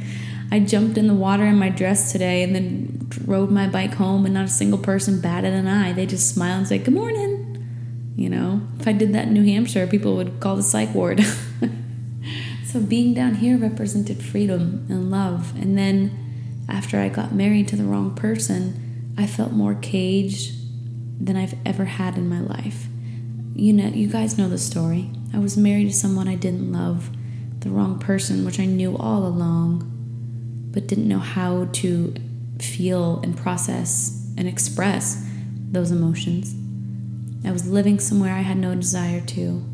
I 0.51 0.61
jumped 0.61 0.97
in 0.97 1.09
the 1.09 1.14
water 1.14 1.45
in 1.45 1.59
my 1.59 1.71
dress 1.71 2.12
today 2.12 2.42
and 2.42 2.55
then 2.55 3.11
rode 3.25 3.51
my 3.51 3.66
bike 3.66 3.95
home, 3.95 4.25
and 4.25 4.35
not 4.35 4.45
a 4.45 4.49
single 4.49 4.79
person 4.79 5.21
batted 5.21 5.53
an 5.53 5.66
eye. 5.66 5.92
They 5.92 6.07
just 6.07 6.33
smiled 6.33 6.59
and 6.59 6.69
said, 6.69 6.85
Good 6.85 6.95
morning. 6.95 7.42
You 8.16 8.31
know, 8.31 8.62
if 8.79 8.87
I 8.87 8.92
did 8.92 9.12
that 9.12 9.27
in 9.27 9.35
New 9.35 9.45
Hampshire, 9.45 9.87
people 9.87 10.16
would 10.16 10.40
call 10.40 10.57
the 10.57 10.62
psych 10.62 10.95
ward. 10.95 11.25
so 12.77 12.83
being 12.83 13.15
down 13.15 13.37
here 13.37 13.57
represented 13.57 14.23
freedom 14.23 14.85
and 14.91 15.11
love. 15.11 15.59
And 15.59 15.79
then 15.79 16.65
after 16.69 17.01
I 17.01 17.09
got 17.09 17.33
married 17.33 17.69
to 17.69 17.77
the 17.77 17.85
wrong 17.85 18.15
person, 18.15 19.15
I 19.17 19.27
felt 19.27 19.53
more 19.53 19.75
caged 19.75 20.53
than 21.19 21.39
I've 21.39 21.55
ever 21.65 21.87
had 21.87 22.19
in 22.19 22.29
my 22.29 22.41
life. 22.41 22.89
You 23.55 23.73
know, 23.73 23.87
you 23.87 24.09
guys 24.09 24.37
know 24.37 24.51
the 24.51 24.59
story. 24.59 25.11
I 25.33 25.39
was 25.39 25.57
married 25.57 25.87
to 25.87 25.95
someone 25.95 26.29
I 26.29 26.35
didn't 26.35 26.71
love, 26.71 27.09
the 27.61 27.71
wrong 27.71 27.99
person, 27.99 28.45
which 28.45 28.61
I 28.61 28.67
knew 28.67 28.95
all 28.99 29.25
along, 29.25 30.71
but 30.71 30.87
didn't 30.87 31.09
know 31.09 31.19
how 31.19 31.71
to 31.73 32.15
feel 32.61 33.21
and 33.21 33.35
process 33.35 34.23
and 34.37 34.47
express 34.47 35.27
those 35.71 35.91
emotions. 35.91 36.55
I 37.43 37.53
was 37.53 37.67
living 37.67 37.99
somewhere 38.01 38.35
I 38.35 38.43
had 38.43 38.59
no 38.59 38.75
desire 38.75 39.23
to, 39.23 39.65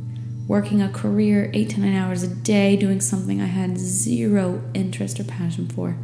working 0.53 0.83
a 0.83 0.89
career 0.91 1.51
eight 1.55 1.71
to 1.71 1.81
nine 1.81 1.97
hours 1.97 2.23
a 2.23 2.29
day, 2.29 2.77
doing 2.77 3.01
something 3.01 3.41
I 3.41 3.47
had 3.47 3.79
zero 3.79 4.63
interest 4.75 5.19
or 5.19 5.25
passion 5.25 5.67
for. 5.67 5.97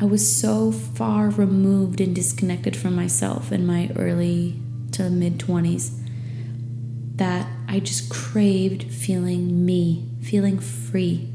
I 0.00 0.06
was 0.06 0.26
so 0.26 0.72
far 0.72 1.28
removed 1.28 2.00
and 2.00 2.14
disconnected 2.14 2.74
from 2.74 2.96
myself 2.96 3.52
in 3.52 3.66
my 3.66 3.90
early 3.94 4.58
to 4.92 5.10
mid 5.10 5.36
20s 5.36 5.90
that 7.16 7.46
I 7.68 7.78
just 7.80 8.08
craved 8.08 8.84
feeling 8.84 9.66
me, 9.66 10.08
feeling 10.22 10.58
free. 10.58 11.28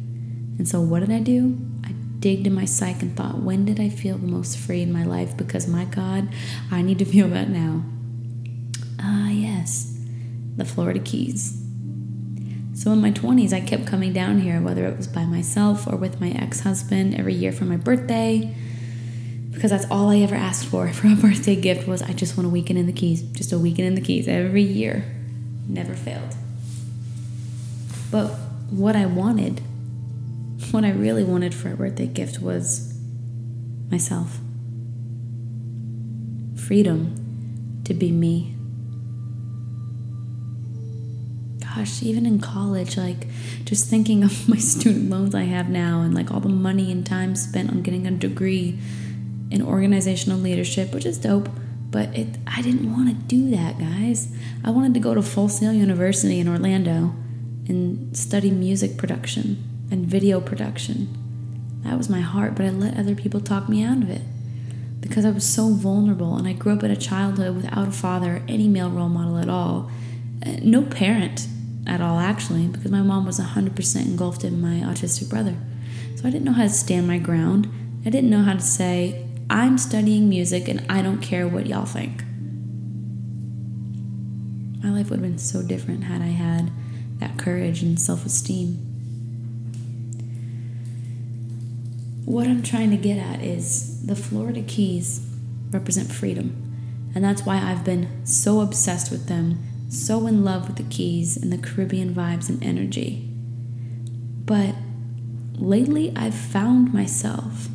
And 0.57 0.67
so, 0.67 0.81
what 0.81 1.01
did 1.01 1.11
I 1.11 1.19
do? 1.19 1.55
I 1.83 1.91
digged 2.17 2.47
in 2.47 2.55
my 2.55 2.65
psyche 2.65 3.01
and 3.01 3.15
thought, 3.15 3.43
when 3.43 3.63
did 3.63 3.79
I 3.79 3.89
feel 3.89 4.17
the 4.17 4.25
most 4.25 4.57
free 4.57 4.81
in 4.81 4.91
my 4.91 5.03
life? 5.03 5.37
Because, 5.37 5.67
my 5.67 5.85
God, 5.85 6.29
I 6.71 6.81
need 6.81 6.97
to 6.97 7.05
feel 7.05 7.27
that 7.27 7.49
now. 7.51 7.83
Ah, 8.99 9.29
yes, 9.29 9.95
the 10.55 10.65
Florida 10.65 10.99
Keys. 10.99 11.66
So 12.77 12.91
in 12.91 13.01
my 13.01 13.09
20s, 13.09 13.53
I 13.53 13.59
kept 13.59 13.87
coming 13.87 14.13
down 14.13 14.39
here, 14.39 14.61
whether 14.61 14.85
it 14.85 14.95
was 14.95 15.07
by 15.07 15.25
myself 15.25 15.87
or 15.87 15.95
with 15.95 16.21
my 16.21 16.29
ex 16.29 16.59
husband 16.59 17.15
every 17.15 17.33
year 17.33 17.51
for 17.51 17.65
my 17.65 17.75
birthday, 17.75 18.55
because 19.51 19.71
that's 19.71 19.89
all 19.89 20.11
I 20.11 20.19
ever 20.19 20.35
asked 20.35 20.67
for 20.67 20.87
for 20.93 21.07
a 21.07 21.15
birthday 21.15 21.55
gift 21.55 21.87
was 21.87 22.03
I 22.03 22.13
just 22.13 22.37
want 22.37 22.45
a 22.45 22.51
weekend 22.51 22.77
in 22.77 22.85
the 22.85 22.93
Keys, 22.93 23.23
just 23.23 23.51
a 23.51 23.57
weekend 23.57 23.87
in 23.87 23.95
the 23.95 24.01
Keys 24.01 24.27
every 24.27 24.61
year. 24.61 25.03
Never 25.67 25.95
failed. 25.95 26.35
But 28.11 28.27
what 28.69 28.95
I 28.95 29.07
wanted, 29.07 29.59
what 30.69 30.85
I 30.85 30.91
really 30.91 31.23
wanted 31.23 31.55
for 31.55 31.71
a 31.71 31.75
birthday 31.75 32.05
gift 32.05 32.39
was 32.39 32.95
myself. 33.89 34.37
Freedom 36.55 37.81
to 37.85 37.95
be 37.95 38.11
me 38.11 38.56
gosh, 41.77 42.01
even 42.03 42.25
in 42.25 42.39
college, 42.39 42.97
like 42.97 43.27
just 43.65 43.89
thinking 43.89 44.23
of 44.27 44.49
my 44.49 44.57
student 44.57 45.09
loans 45.09 45.35
I 45.35 45.43
have 45.43 45.69
now 45.69 46.01
and 46.01 46.13
like 46.13 46.31
all 46.31 46.39
the 46.39 46.49
money 46.49 46.91
and 46.91 47.05
time 47.05 47.35
spent 47.35 47.69
on 47.69 47.81
getting 47.81 48.07
a 48.07 48.11
degree 48.11 48.79
in 49.49 49.61
organizational 49.61 50.39
leadership, 50.39 50.93
which 50.93 51.05
is 51.05 51.17
dope. 51.17 51.49
But 51.89 52.15
it, 52.15 52.37
I 52.45 52.61
didn't 52.61 52.91
want 52.91 53.07
to 53.07 53.15
do 53.15 53.49
that, 53.51 53.79
guys. 53.79 54.35
I 54.63 54.71
wanted 54.71 54.93
to 54.95 54.99
go 54.99 55.13
to 55.13 55.21
Full 55.21 55.47
Sail 55.47 55.71
University 55.71 56.39
in 56.39 56.49
Orlando 56.49 57.15
and 57.69 58.15
study 58.15 58.51
music 58.51 58.97
production 58.97 59.63
and 59.89 60.05
video 60.05 60.41
production. 60.41 61.07
That 61.83 61.97
was 61.97 62.09
my 62.09 62.19
heart, 62.19 62.55
but 62.55 62.65
I 62.65 62.69
let 62.69 62.97
other 62.97 63.15
people 63.15 63.39
talk 63.39 63.69
me 63.69 63.83
out 63.83 63.99
of 63.99 64.09
it 64.09 64.21
because 64.99 65.23
I 65.23 65.29
was 65.29 65.45
so 65.45 65.69
vulnerable 65.69 66.35
and 66.35 66.45
I 66.45 66.51
grew 66.51 66.73
up 66.73 66.83
in 66.83 66.91
a 66.91 66.97
childhood 66.97 67.55
without 67.55 67.87
a 67.87 67.91
father 67.91 68.43
any 68.49 68.67
male 68.67 68.89
role 68.89 69.07
model 69.07 69.37
at 69.37 69.47
all. 69.47 69.89
Uh, 70.45 70.57
no 70.61 70.81
parent 70.81 71.47
at 71.87 72.01
all, 72.01 72.19
actually, 72.19 72.67
because 72.67 72.91
my 72.91 73.01
mom 73.01 73.25
was 73.25 73.39
100% 73.39 74.05
engulfed 74.05 74.43
in 74.43 74.61
my 74.61 74.85
autistic 74.85 75.29
brother. 75.29 75.55
So 76.15 76.27
I 76.27 76.31
didn't 76.31 76.45
know 76.45 76.53
how 76.53 76.63
to 76.63 76.69
stand 76.69 77.07
my 77.07 77.17
ground. 77.17 77.69
I 78.05 78.09
didn't 78.09 78.29
know 78.29 78.43
how 78.43 78.53
to 78.53 78.61
say, 78.61 79.25
I'm 79.49 79.77
studying 79.77 80.29
music 80.29 80.67
and 80.67 80.85
I 80.89 81.01
don't 81.01 81.21
care 81.21 81.47
what 81.47 81.67
y'all 81.67 81.85
think. 81.85 82.23
My 84.83 84.91
life 84.91 85.09
would 85.09 85.19
have 85.19 85.29
been 85.29 85.37
so 85.37 85.61
different 85.61 86.03
had 86.05 86.21
I 86.21 86.27
had 86.27 86.71
that 87.19 87.37
courage 87.37 87.81
and 87.81 87.99
self 87.99 88.25
esteem. 88.25 88.75
What 92.25 92.47
I'm 92.47 92.61
trying 92.61 92.91
to 92.91 92.97
get 92.97 93.17
at 93.17 93.41
is 93.41 94.05
the 94.05 94.15
Florida 94.15 94.61
Keys 94.61 95.25
represent 95.71 96.11
freedom. 96.11 96.63
And 97.15 97.23
that's 97.23 97.45
why 97.45 97.57
I've 97.57 97.83
been 97.83 98.25
so 98.25 98.59
obsessed 98.61 99.11
with 99.11 99.27
them 99.27 99.59
so 99.89 100.27
in 100.27 100.43
love 100.43 100.67
with 100.67 100.77
the 100.77 100.83
Keys 100.83 101.37
and 101.37 101.51
the 101.51 101.57
Caribbean 101.57 102.13
vibes 102.13 102.49
and 102.49 102.63
energy. 102.63 103.29
But 104.45 104.75
lately, 105.55 106.13
I've 106.15 106.35
found 106.35 106.93
myself. 106.93 107.69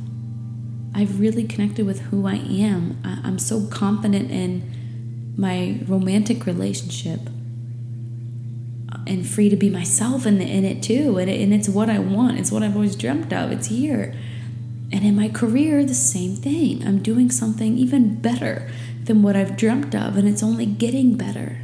I've 0.94 1.20
really 1.20 1.44
connected 1.44 1.86
with 1.86 2.00
who 2.00 2.26
I 2.26 2.34
am. 2.34 3.00
I'm 3.04 3.38
so 3.38 3.66
confident 3.66 4.30
in 4.30 5.34
my 5.36 5.80
romantic 5.86 6.44
relationship 6.44 7.20
and 9.06 9.26
free 9.26 9.48
to 9.48 9.56
be 9.56 9.70
myself 9.70 10.26
in, 10.26 10.38
the, 10.38 10.44
in 10.44 10.64
it 10.64 10.82
too. 10.82 11.18
And, 11.18 11.30
it, 11.30 11.40
and 11.40 11.52
it's 11.52 11.68
what 11.68 11.88
I 11.88 11.98
want, 11.98 12.38
it's 12.38 12.52
what 12.52 12.62
I've 12.62 12.74
always 12.74 12.94
dreamt 12.94 13.32
of. 13.32 13.50
It's 13.50 13.68
here. 13.68 14.14
And 14.92 15.04
in 15.04 15.16
my 15.16 15.28
career, 15.28 15.84
the 15.84 15.94
same 15.94 16.36
thing. 16.36 16.86
I'm 16.86 17.02
doing 17.02 17.30
something 17.30 17.78
even 17.78 18.20
better 18.20 18.70
than 19.04 19.22
what 19.22 19.34
I've 19.34 19.56
dreamt 19.56 19.94
of, 19.94 20.16
and 20.16 20.28
it's 20.28 20.42
only 20.42 20.66
getting 20.66 21.16
better. 21.16 21.61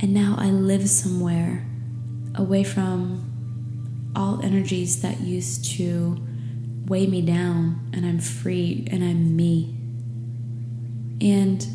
And 0.00 0.12
now 0.12 0.34
I 0.38 0.50
live 0.50 0.88
somewhere 0.88 1.66
away 2.34 2.64
from 2.64 4.12
all 4.14 4.40
energies 4.42 5.02
that 5.02 5.20
used 5.20 5.64
to 5.76 6.18
weigh 6.86 7.06
me 7.06 7.22
down, 7.22 7.90
and 7.92 8.06
I'm 8.06 8.18
free 8.18 8.86
and 8.90 9.02
I'm 9.02 9.34
me. 9.34 9.74
And 11.20 11.66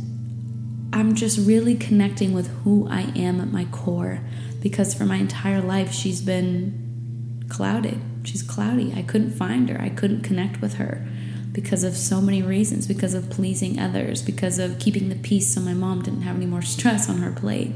I'm 0.93 1.15
just 1.15 1.45
really 1.47 1.75
connecting 1.75 2.33
with 2.33 2.47
who 2.63 2.87
I 2.89 3.11
am 3.15 3.41
at 3.41 3.47
my 3.47 3.65
core 3.65 4.19
because 4.61 4.93
for 4.93 5.05
my 5.05 5.15
entire 5.15 5.61
life 5.61 5.91
she's 5.91 6.21
been 6.21 7.45
clouded. 7.49 7.99
She's 8.23 8.43
cloudy. 8.43 8.93
I 8.95 9.01
couldn't 9.01 9.31
find 9.31 9.69
her, 9.69 9.81
I 9.81 9.89
couldn't 9.89 10.21
connect 10.21 10.61
with 10.61 10.75
her 10.75 11.07
because 11.53 11.83
of 11.83 11.97
so 11.97 12.21
many 12.21 12.41
reasons 12.41 12.87
because 12.87 13.13
of 13.13 13.29
pleasing 13.29 13.79
others, 13.79 14.21
because 14.21 14.59
of 14.59 14.79
keeping 14.79 15.09
the 15.09 15.15
peace 15.15 15.53
so 15.53 15.61
my 15.61 15.73
mom 15.73 16.01
didn't 16.01 16.21
have 16.21 16.35
any 16.35 16.45
more 16.45 16.61
stress 16.75 17.09
on 17.09 17.17
her 17.17 17.31
plate 17.31 17.75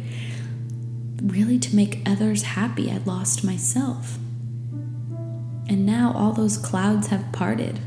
really 1.22 1.60
to 1.60 1.76
make 1.76 2.02
others 2.06 2.44
happy. 2.44 2.92
I 2.92 2.98
lost 3.06 3.44
myself. 3.44 4.18
And 5.68 5.86
now 5.86 6.14
all 6.16 6.34
those 6.34 6.58
clouds 6.58 7.08
have 7.08 7.32
parted 7.32 7.80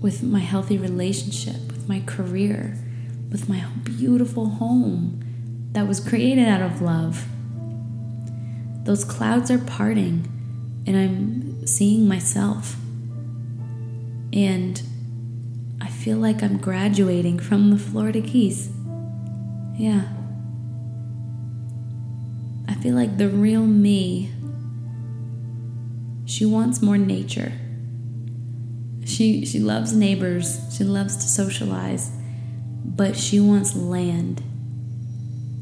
with 0.00 0.22
my 0.22 0.40
healthy 0.40 0.78
relationship, 0.78 1.60
with 1.68 1.88
my 1.88 2.00
career, 2.00 2.76
with 3.30 3.48
my 3.48 3.64
beautiful 3.84 4.46
home 4.46 5.22
that 5.72 5.86
was 5.86 6.00
created 6.00 6.48
out 6.48 6.62
of 6.62 6.80
love. 6.80 7.26
Those 8.84 9.04
clouds 9.04 9.50
are 9.50 9.58
parting, 9.58 10.26
and 10.86 10.96
I'm 10.96 11.66
seeing 11.66 12.08
myself. 12.08 12.76
And 14.32 14.82
I 15.80 15.88
feel 15.88 16.16
like 16.16 16.42
I'm 16.42 16.56
graduating 16.56 17.38
from 17.38 17.70
the 17.70 17.78
Florida 17.78 18.22
Keys. 18.22 18.70
Yeah. 19.76 20.08
Feel 22.82 22.94
like 22.94 23.18
the 23.18 23.28
real 23.28 23.66
me, 23.66 24.30
she 26.24 26.46
wants 26.46 26.80
more 26.80 26.96
nature. 26.96 27.52
She, 29.04 29.44
she 29.44 29.58
loves 29.58 29.92
neighbors, 29.92 30.60
she 30.76 30.84
loves 30.84 31.16
to 31.16 31.22
socialize, 31.22 32.10
but 32.84 33.16
she 33.16 33.40
wants 33.40 33.74
land 33.74 34.42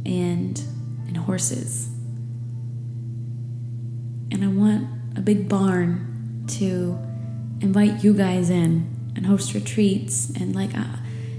and, 0.07 0.63
and 1.07 1.17
horses. 1.17 1.89
And 4.31 4.45
I 4.45 4.49
want 4.49 4.89
a 5.17 5.21
big 5.21 5.49
barn 5.49 6.45
to 6.49 6.99
invite 7.61 8.05
you 8.05 8.15
guys 8.15 8.51
in 8.51 8.95
and 9.17 9.27
host 9.27 9.53
retreats 9.55 10.31
and 10.31 10.55
like 10.55 10.77
uh, 10.77 10.85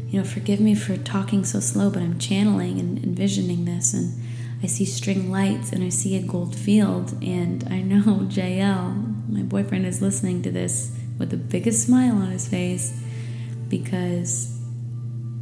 you 0.10 0.20
know 0.20 0.26
forgive 0.26 0.60
me 0.60 0.76
for 0.76 0.98
talking 0.98 1.46
so 1.46 1.60
slow 1.60 1.90
but 1.90 2.02
i'm 2.02 2.20
channeling 2.20 2.80
and 2.80 3.02
envisioning 3.04 3.66
this 3.66 3.94
and 3.94 4.14
I 4.62 4.68
see 4.68 4.86
string 4.86 5.32
lights 5.32 5.72
and 5.72 5.84
I 5.84 5.90
see 5.90 6.16
a 6.18 6.22
gold 6.22 6.56
field. 6.56 7.14
And 7.24 7.66
I 7.70 7.82
know 7.82 8.02
JL, 8.28 9.30
my 9.30 9.44
boyfriend, 9.44 9.86
is 9.86 10.02
listening 10.02 10.42
to 10.44 10.52
this 10.52 10.96
with 11.18 11.30
the 11.30 11.38
biggest 11.38 11.86
smile 11.86 12.16
on 12.16 12.32
his 12.32 12.48
face 12.48 13.00
because 13.68 14.60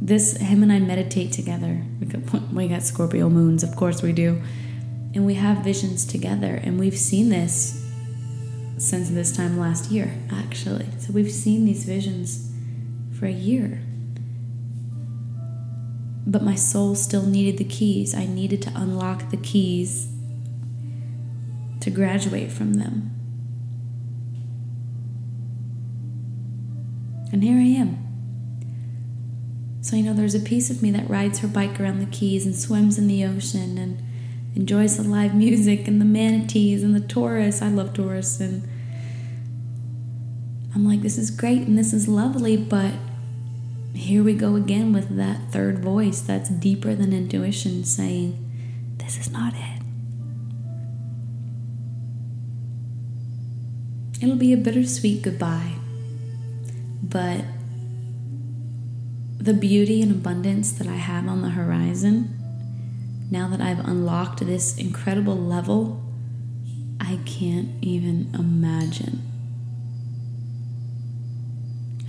this, 0.00 0.36
him 0.36 0.62
and 0.62 0.72
I 0.72 0.78
meditate 0.78 1.32
together. 1.32 1.82
We 2.52 2.68
got 2.68 2.82
Scorpio 2.82 3.28
moons, 3.28 3.62
of 3.62 3.76
course 3.76 4.02
we 4.02 4.12
do. 4.12 4.40
And 5.14 5.26
we 5.26 5.34
have 5.34 5.58
visions 5.58 6.04
together. 6.04 6.60
And 6.62 6.78
we've 6.78 6.96
seen 6.96 7.28
this 7.28 7.84
since 8.78 9.10
this 9.10 9.36
time 9.36 9.58
last 9.58 9.90
year, 9.90 10.14
actually. 10.30 10.86
So 10.98 11.12
we've 11.12 11.30
seen 11.30 11.64
these 11.64 11.84
visions 11.84 12.52
for 13.18 13.26
a 13.26 13.32
year. 13.32 13.82
But 16.28 16.42
my 16.42 16.54
soul 16.54 16.94
still 16.94 17.24
needed 17.24 17.56
the 17.56 17.64
keys. 17.64 18.14
I 18.14 18.26
needed 18.26 18.60
to 18.62 18.72
unlock 18.76 19.30
the 19.30 19.38
keys 19.38 20.12
to 21.80 21.88
graduate 21.88 22.52
from 22.52 22.74
them. 22.74 23.14
And 27.32 27.42
here 27.42 27.56
I 27.56 27.80
am. 27.80 28.04
So, 29.80 29.96
you 29.96 30.02
know, 30.02 30.12
there's 30.12 30.34
a 30.34 30.40
piece 30.40 30.68
of 30.68 30.82
me 30.82 30.90
that 30.90 31.08
rides 31.08 31.38
her 31.38 31.48
bike 31.48 31.80
around 31.80 32.00
the 32.00 32.06
Keys 32.06 32.44
and 32.44 32.54
swims 32.54 32.98
in 32.98 33.06
the 33.06 33.24
ocean 33.24 33.78
and 33.78 34.02
enjoys 34.54 34.98
the 34.98 35.02
live 35.02 35.34
music 35.34 35.88
and 35.88 35.98
the 35.98 36.04
manatees 36.04 36.82
and 36.82 36.94
the 36.94 37.00
tourists. 37.00 37.62
I 37.62 37.68
love 37.68 37.94
tourists. 37.94 38.38
And 38.38 38.68
I'm 40.74 40.86
like, 40.86 41.00
this 41.00 41.16
is 41.16 41.30
great 41.30 41.66
and 41.66 41.78
this 41.78 41.94
is 41.94 42.06
lovely, 42.06 42.58
but 42.58 42.92
here 43.94 44.22
we 44.22 44.34
go 44.34 44.54
again 44.54 44.92
with 44.92 45.16
that 45.16 45.50
third 45.50 45.80
voice 45.80 46.20
that's 46.20 46.48
deeper 46.48 46.94
than 46.94 47.12
intuition 47.12 47.84
saying, 47.84 48.44
this 48.98 49.18
is 49.18 49.30
not 49.30 49.54
it. 49.54 49.82
It'll 54.20 54.36
be 54.36 54.52
a 54.52 54.56
bittersweet 54.56 55.22
goodbye, 55.22 55.74
but 57.02 57.44
the 59.38 59.54
beauty 59.54 60.02
and 60.02 60.10
abundance 60.10 60.72
that 60.72 60.88
I 60.88 60.96
have 60.96 61.28
on 61.28 61.42
the 61.42 61.50
horizon, 61.50 62.34
now 63.30 63.48
that 63.48 63.60
I've 63.60 63.78
unlocked 63.80 64.44
this 64.44 64.76
incredible 64.76 65.36
level, 65.36 66.02
I 67.00 67.20
can't 67.24 67.70
even 67.80 68.30
imagine. 68.34 69.22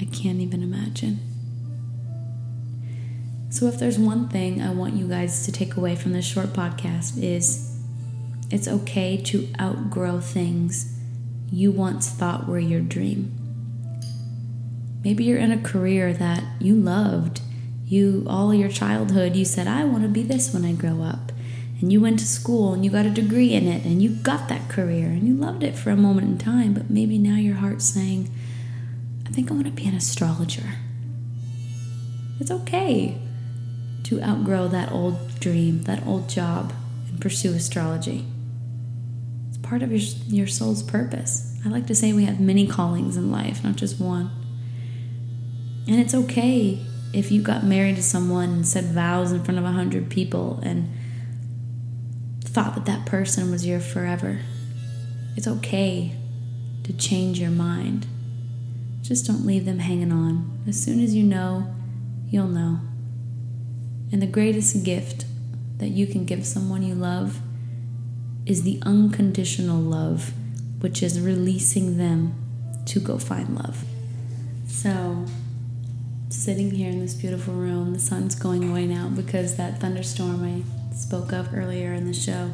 I 0.02 0.06
can't 0.06 0.40
even 0.40 0.64
imagine. 0.64 1.29
So 3.52 3.66
if 3.66 3.80
there's 3.80 3.98
one 3.98 4.30
thing 4.30 4.62
I 4.62 4.72
want 4.72 4.94
you 4.94 5.08
guys 5.08 5.44
to 5.46 5.52
take 5.52 5.76
away 5.76 5.96
from 5.96 6.14
this 6.14 6.26
short 6.26 6.50
podcast 6.50 7.22
is 7.22 7.80
it's 8.52 8.68
okay 8.68 9.18
to 9.18 9.48
outgrow 9.60 10.20
things 10.20 10.96
you 11.52 11.72
once 11.72 12.10
thought 12.10 12.48
were 12.48 12.60
your 12.60 12.82
dream. 12.82 13.36
Maybe 15.04 15.24
you're 15.24 15.40
in 15.40 15.52
a 15.52 15.62
career 15.62 16.14
that 16.14 16.44
you 16.60 16.76
loved. 16.76 17.42
You, 17.86 18.24
all 18.30 18.54
your 18.54 18.70
childhood, 18.70 19.36
you 19.36 19.46
said, 19.46 19.68
I 19.68 19.84
want 19.84 20.04
to 20.04 20.10
be 20.10 20.22
this 20.22 20.54
when 20.54 20.64
I 20.64 20.74
grow 20.74 21.02
up. 21.02 21.32
And 21.82 21.92
you 21.92 22.00
went 22.00 22.20
to 22.20 22.28
school 22.28 22.74
and 22.74 22.86
you 22.86 22.92
got 22.92 23.08
a 23.08 23.10
degree 23.10 23.54
in 23.54 23.68
it 23.68 23.84
and 23.84 24.04
you 24.04 24.10
got 24.10 24.48
that 24.50 24.70
career 24.70 25.08
and 25.08 25.28
you 25.28 25.34
loved 25.34 25.64
it 25.64 25.76
for 25.76 25.90
a 25.90 25.98
moment 25.98 26.28
in 26.28 26.38
time, 26.38 26.74
but 26.74 26.92
maybe 26.92 27.18
now 27.18 27.38
your 27.38 27.56
heart's 27.56 27.86
saying, 27.86 28.30
I 29.26 29.32
think 29.32 29.50
I 29.50 29.56
want 29.56 29.66
to 29.66 29.72
be 29.72 29.88
an 29.88 29.96
astrologer. 29.96 30.76
It's 32.40 32.52
okay 32.52 33.20
to 34.10 34.20
outgrow 34.24 34.68
that 34.68 34.92
old 34.92 35.40
dream, 35.40 35.84
that 35.84 36.04
old 36.04 36.28
job, 36.28 36.74
and 37.08 37.22
pursue 37.22 37.54
astrology 37.54 38.26
It's 39.50 39.60
part 39.60 39.84
of 39.84 39.92
your, 39.92 40.02
your 40.28 40.48
soul's 40.48 40.82
purpose. 40.82 41.56
I 41.64 41.70
like 41.70 41.86
to 41.88 41.96
say 41.96 42.12
we 42.12 42.26
have 42.26 42.40
many 42.40 42.66
callings 42.66 43.18
in 43.18 43.32
life, 43.32 43.64
not 43.64 43.76
just 43.76 44.00
one. 44.00 44.32
And 45.88 46.00
it's 46.00 46.16
okay 46.16 46.84
if 47.14 47.32
you 47.32 47.44
got 47.44 47.64
married 47.64 47.98
to 47.98 48.04
someone 48.04 48.50
and 48.50 48.68
said 48.68 48.86
vows 48.86 49.32
in 49.32 49.44
front 49.44 49.60
of 49.60 49.64
a 49.64 49.72
hundred 49.72 50.10
people 50.10 50.60
and 50.64 50.90
thought 52.44 52.74
that 52.74 52.86
that 52.86 53.06
person 53.06 53.52
was 53.52 53.64
your 53.64 53.80
forever. 53.80 54.40
It's 55.38 55.48
okay 55.48 56.16
to 56.84 56.94
change 56.94 57.40
your 57.40 57.52
mind. 57.52 58.08
Just 59.04 59.28
don't 59.28 59.46
leave 59.46 59.66
them 59.66 59.80
hanging 59.80 60.12
on. 60.12 60.64
As 60.68 60.82
soon 60.82 61.00
as 61.00 61.14
you 61.14 61.24
know, 61.24 61.72
you'll 62.32 62.48
know. 62.48 62.80
And 64.12 64.22
the 64.22 64.28
greatest 64.28 64.84
gift 64.84 65.26
that 65.78 65.90
you 65.90 66.08
can 66.08 66.26
give 66.26 66.46
someone 66.46 66.84
you 66.84 66.96
love 66.96 67.40
is 68.46 68.64
the 68.64 68.80
unconditional 68.84 69.80
love, 69.80 70.34
which 70.80 71.04
is 71.04 71.20
releasing 71.20 71.98
them 71.98 72.34
to 72.86 73.00
go 73.00 73.18
find 73.18 73.56
love. 73.56 73.84
So, 74.68 75.26
sitting 76.30 76.72
here 76.72 76.90
in 76.90 77.00
this 77.00 77.14
beautiful 77.14 77.54
room, 77.54 77.94
the 77.94 78.00
sun's 78.00 78.36
going 78.36 78.70
away 78.70 78.88
now 78.88 79.10
because 79.10 79.56
that 79.58 79.80
thunderstorm 79.80 80.44
I 80.44 80.96
spoke 80.96 81.32
of 81.32 81.54
earlier 81.54 81.94
in 81.94 82.06
the 82.06 82.14
show 82.14 82.52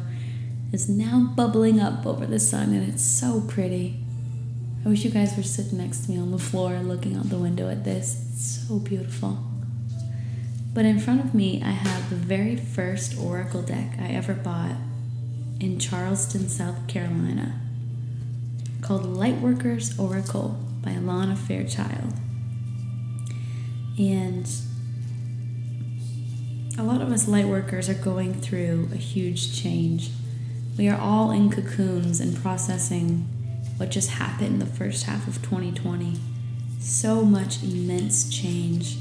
is 0.72 0.88
now 0.88 1.32
bubbling 1.34 1.80
up 1.80 2.04
over 2.06 2.26
the 2.26 2.40
sun 2.40 2.74
and 2.74 2.92
it's 2.92 3.02
so 3.02 3.40
pretty. 3.40 3.98
I 4.84 4.88
wish 4.88 5.04
you 5.04 5.10
guys 5.10 5.36
were 5.36 5.42
sitting 5.42 5.78
next 5.78 6.04
to 6.04 6.10
me 6.10 6.18
on 6.18 6.30
the 6.30 6.38
floor 6.38 6.78
looking 6.80 7.16
out 7.16 7.30
the 7.30 7.38
window 7.38 7.68
at 7.70 7.84
this. 7.84 8.22
It's 8.32 8.66
so 8.68 8.78
beautiful. 8.78 9.55
But 10.76 10.84
in 10.84 11.00
front 11.00 11.24
of 11.24 11.34
me, 11.34 11.62
I 11.64 11.70
have 11.70 12.10
the 12.10 12.16
very 12.16 12.54
first 12.54 13.18
Oracle 13.18 13.62
deck 13.62 13.94
I 13.98 14.08
ever 14.08 14.34
bought 14.34 14.76
in 15.58 15.78
Charleston, 15.78 16.50
South 16.50 16.86
Carolina, 16.86 17.58
called 18.82 19.04
Lightworkers 19.04 19.98
Oracle 19.98 20.62
by 20.82 20.90
Alana 20.90 21.34
Fairchild. 21.34 22.12
And 23.98 24.46
a 26.78 26.82
lot 26.82 27.00
of 27.00 27.10
us 27.10 27.24
lightworkers 27.24 27.88
are 27.88 28.02
going 28.04 28.34
through 28.34 28.90
a 28.92 28.96
huge 28.96 29.58
change. 29.58 30.10
We 30.76 30.90
are 30.90 31.00
all 31.00 31.30
in 31.30 31.48
cocoons 31.48 32.20
and 32.20 32.36
processing 32.36 33.26
what 33.78 33.90
just 33.90 34.10
happened 34.10 34.48
in 34.48 34.58
the 34.58 34.66
first 34.66 35.04
half 35.04 35.26
of 35.26 35.36
2020. 35.36 36.20
So 36.80 37.24
much 37.24 37.62
immense 37.62 38.28
change. 38.28 38.98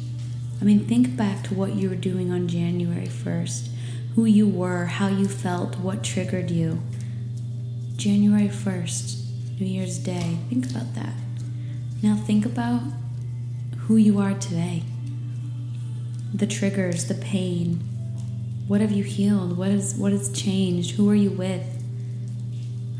I 0.61 0.63
mean, 0.63 0.85
think 0.85 1.15
back 1.15 1.43
to 1.43 1.53
what 1.53 1.75
you 1.75 1.89
were 1.89 1.95
doing 1.95 2.31
on 2.31 2.47
January 2.47 3.07
1st 3.07 3.69
who 4.15 4.23
you 4.23 4.47
were, 4.47 4.85
how 4.85 5.09
you 5.09 5.27
felt, 5.27 5.77
what 5.79 6.01
triggered 6.01 6.49
you. 6.49 6.81
January 7.97 8.47
1st, 8.47 9.59
New 9.59 9.67
Year's 9.67 9.97
Day, 9.99 10.37
think 10.49 10.69
about 10.69 10.95
that. 10.95 11.13
Now 12.01 12.15
think 12.15 12.45
about 12.45 12.81
who 13.79 13.97
you 13.97 14.19
are 14.19 14.33
today. 14.33 14.83
The 16.33 16.47
triggers, 16.47 17.07
the 17.07 17.15
pain. 17.15 17.81
What 18.69 18.79
have 18.79 18.91
you 18.91 19.03
healed? 19.03 19.57
What 19.57 19.69
is 19.69 19.95
what 19.95 20.11
has 20.11 20.31
changed? 20.31 20.95
Who 20.95 21.09
are 21.09 21.15
you 21.15 21.29
with? 21.29 21.63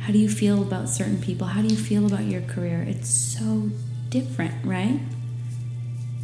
How 0.02 0.12
do 0.12 0.20
you 0.20 0.30
feel 0.30 0.62
about 0.62 0.90
certain 0.90 1.22
people? 1.22 1.48
How 1.48 1.62
do 1.62 1.68
you 1.68 1.78
feel 1.78 2.06
about 2.06 2.26
your 2.26 2.42
career? 2.42 2.86
It's 2.88 3.10
so 3.10 3.70
different, 4.10 4.54
right? 4.66 5.00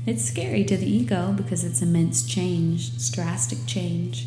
It's 0.04 0.26
scary 0.26 0.64
to 0.66 0.76
the 0.76 0.90
ego 0.90 1.32
because 1.32 1.64
it's 1.64 1.84
immense 1.84 2.26
change, 2.26 2.92
it's 2.96 3.10
drastic 3.12 3.60
change. 3.68 4.26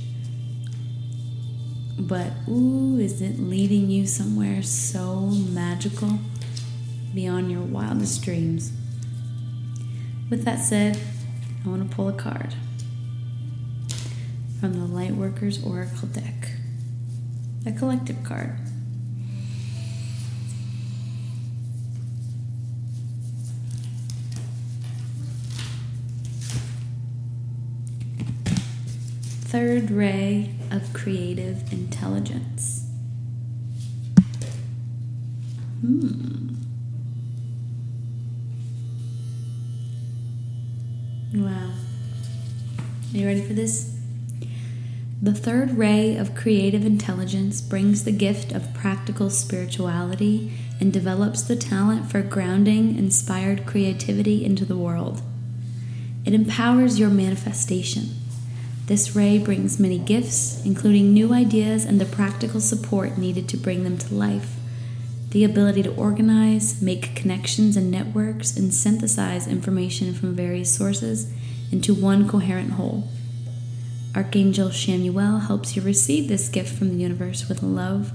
But 1.98 2.32
ooh, 2.48 2.98
is 2.98 3.20
it 3.20 3.40
leading 3.40 3.90
you 3.90 4.06
somewhere 4.06 4.62
so 4.62 5.20
magical 5.26 6.20
beyond 7.12 7.50
your 7.50 7.62
wildest 7.62 8.22
dreams? 8.22 8.72
With 10.30 10.44
that 10.44 10.60
said, 10.60 10.98
I 11.64 11.68
want 11.68 11.88
to 11.88 11.96
pull 11.96 12.08
a 12.08 12.12
card 12.12 12.54
from 14.60 14.74
the 14.74 14.86
Lightworkers 14.86 15.64
Oracle 15.66 16.08
deck, 16.08 16.52
a 17.66 17.72
collective 17.72 18.22
card. 18.22 18.63
Third 29.54 29.88
ray 29.88 30.52
of 30.72 30.92
creative 30.92 31.72
intelligence. 31.72 32.88
Hmm. 35.80 36.56
Wow. 41.34 41.70
Are 43.12 43.16
you 43.16 43.28
ready 43.28 43.42
for 43.42 43.52
this? 43.52 43.96
The 45.22 45.32
third 45.32 45.78
ray 45.78 46.16
of 46.16 46.34
creative 46.34 46.84
intelligence 46.84 47.60
brings 47.60 48.02
the 48.02 48.10
gift 48.10 48.50
of 48.50 48.74
practical 48.74 49.30
spirituality 49.30 50.52
and 50.80 50.92
develops 50.92 51.42
the 51.42 51.54
talent 51.54 52.10
for 52.10 52.22
grounding 52.22 52.98
inspired 52.98 53.66
creativity 53.66 54.44
into 54.44 54.64
the 54.64 54.76
world. 54.76 55.22
It 56.24 56.34
empowers 56.34 56.98
your 56.98 57.10
manifestation 57.10 58.16
this 58.86 59.16
ray 59.16 59.38
brings 59.38 59.80
many 59.80 59.98
gifts, 59.98 60.62
including 60.64 61.14
new 61.14 61.32
ideas 61.32 61.86
and 61.86 61.98
the 61.98 62.04
practical 62.04 62.60
support 62.60 63.16
needed 63.16 63.48
to 63.48 63.56
bring 63.56 63.82
them 63.82 63.96
to 63.96 64.14
life. 64.14 64.56
The 65.30 65.42
ability 65.42 65.82
to 65.84 65.94
organize, 65.96 66.82
make 66.82 67.16
connections 67.16 67.76
and 67.76 67.90
networks, 67.90 68.56
and 68.56 68.74
synthesize 68.74 69.48
information 69.48 70.12
from 70.12 70.36
various 70.36 70.74
sources 70.74 71.32
into 71.72 71.94
one 71.94 72.28
coherent 72.28 72.72
whole. 72.72 73.08
Archangel 74.14 74.68
Chamuel 74.68 75.46
helps 75.46 75.74
you 75.74 75.82
receive 75.82 76.28
this 76.28 76.48
gift 76.48 76.78
from 76.78 76.90
the 76.90 77.02
universe 77.02 77.48
with 77.48 77.62
love 77.62 78.12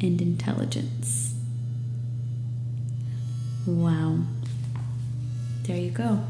and 0.00 0.22
intelligence. 0.22 1.34
Wow. 3.66 4.20
There 5.64 5.76
you 5.76 5.90
go. 5.90 6.24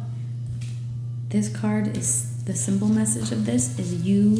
This 1.28 1.48
card 1.48 1.96
is 1.96 2.33
the 2.44 2.54
simple 2.54 2.88
message 2.88 3.32
of 3.32 3.46
this 3.46 3.78
is 3.78 4.02
you 4.02 4.38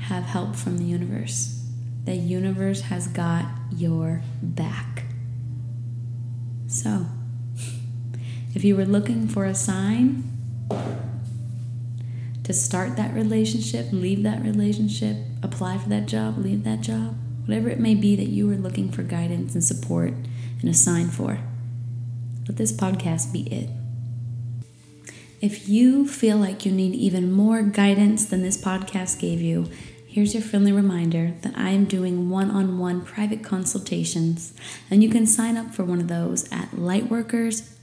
have 0.00 0.24
help 0.24 0.56
from 0.56 0.78
the 0.78 0.84
universe. 0.84 1.62
The 2.04 2.14
universe 2.14 2.82
has 2.82 3.06
got 3.06 3.44
your 3.70 4.22
back. 4.42 5.04
So, 6.66 7.06
if 8.54 8.64
you 8.64 8.76
were 8.76 8.86
looking 8.86 9.28
for 9.28 9.44
a 9.44 9.54
sign 9.54 10.24
to 12.44 12.52
start 12.54 12.96
that 12.96 13.12
relationship, 13.12 13.88
leave 13.92 14.22
that 14.22 14.42
relationship, 14.42 15.18
apply 15.42 15.76
for 15.78 15.90
that 15.90 16.06
job, 16.06 16.38
leave 16.38 16.64
that 16.64 16.80
job, 16.80 17.14
whatever 17.44 17.68
it 17.68 17.78
may 17.78 17.94
be 17.94 18.16
that 18.16 18.28
you 18.28 18.46
were 18.46 18.56
looking 18.56 18.90
for 18.90 19.02
guidance 19.02 19.54
and 19.54 19.62
support 19.62 20.14
and 20.60 20.70
a 20.70 20.74
sign 20.74 21.08
for, 21.08 21.40
let 22.46 22.56
this 22.56 22.72
podcast 22.72 23.32
be 23.34 23.42
it. 23.52 23.68
If 25.40 25.68
you 25.68 26.08
feel 26.08 26.36
like 26.36 26.66
you 26.66 26.72
need 26.72 26.94
even 26.94 27.30
more 27.30 27.62
guidance 27.62 28.26
than 28.26 28.42
this 28.42 28.60
podcast 28.60 29.20
gave 29.20 29.40
you, 29.40 29.70
here's 30.04 30.34
your 30.34 30.42
friendly 30.42 30.72
reminder 30.72 31.34
that 31.42 31.56
I 31.56 31.70
am 31.70 31.84
doing 31.84 32.28
one 32.28 32.50
on 32.50 32.78
one 32.78 33.02
private 33.02 33.44
consultations, 33.44 34.52
and 34.90 35.00
you 35.00 35.08
can 35.08 35.26
sign 35.26 35.56
up 35.56 35.72
for 35.72 35.84
one 35.84 36.00
of 36.00 36.08
those 36.08 36.50
at 36.50 36.72
lightworkers 36.72 37.76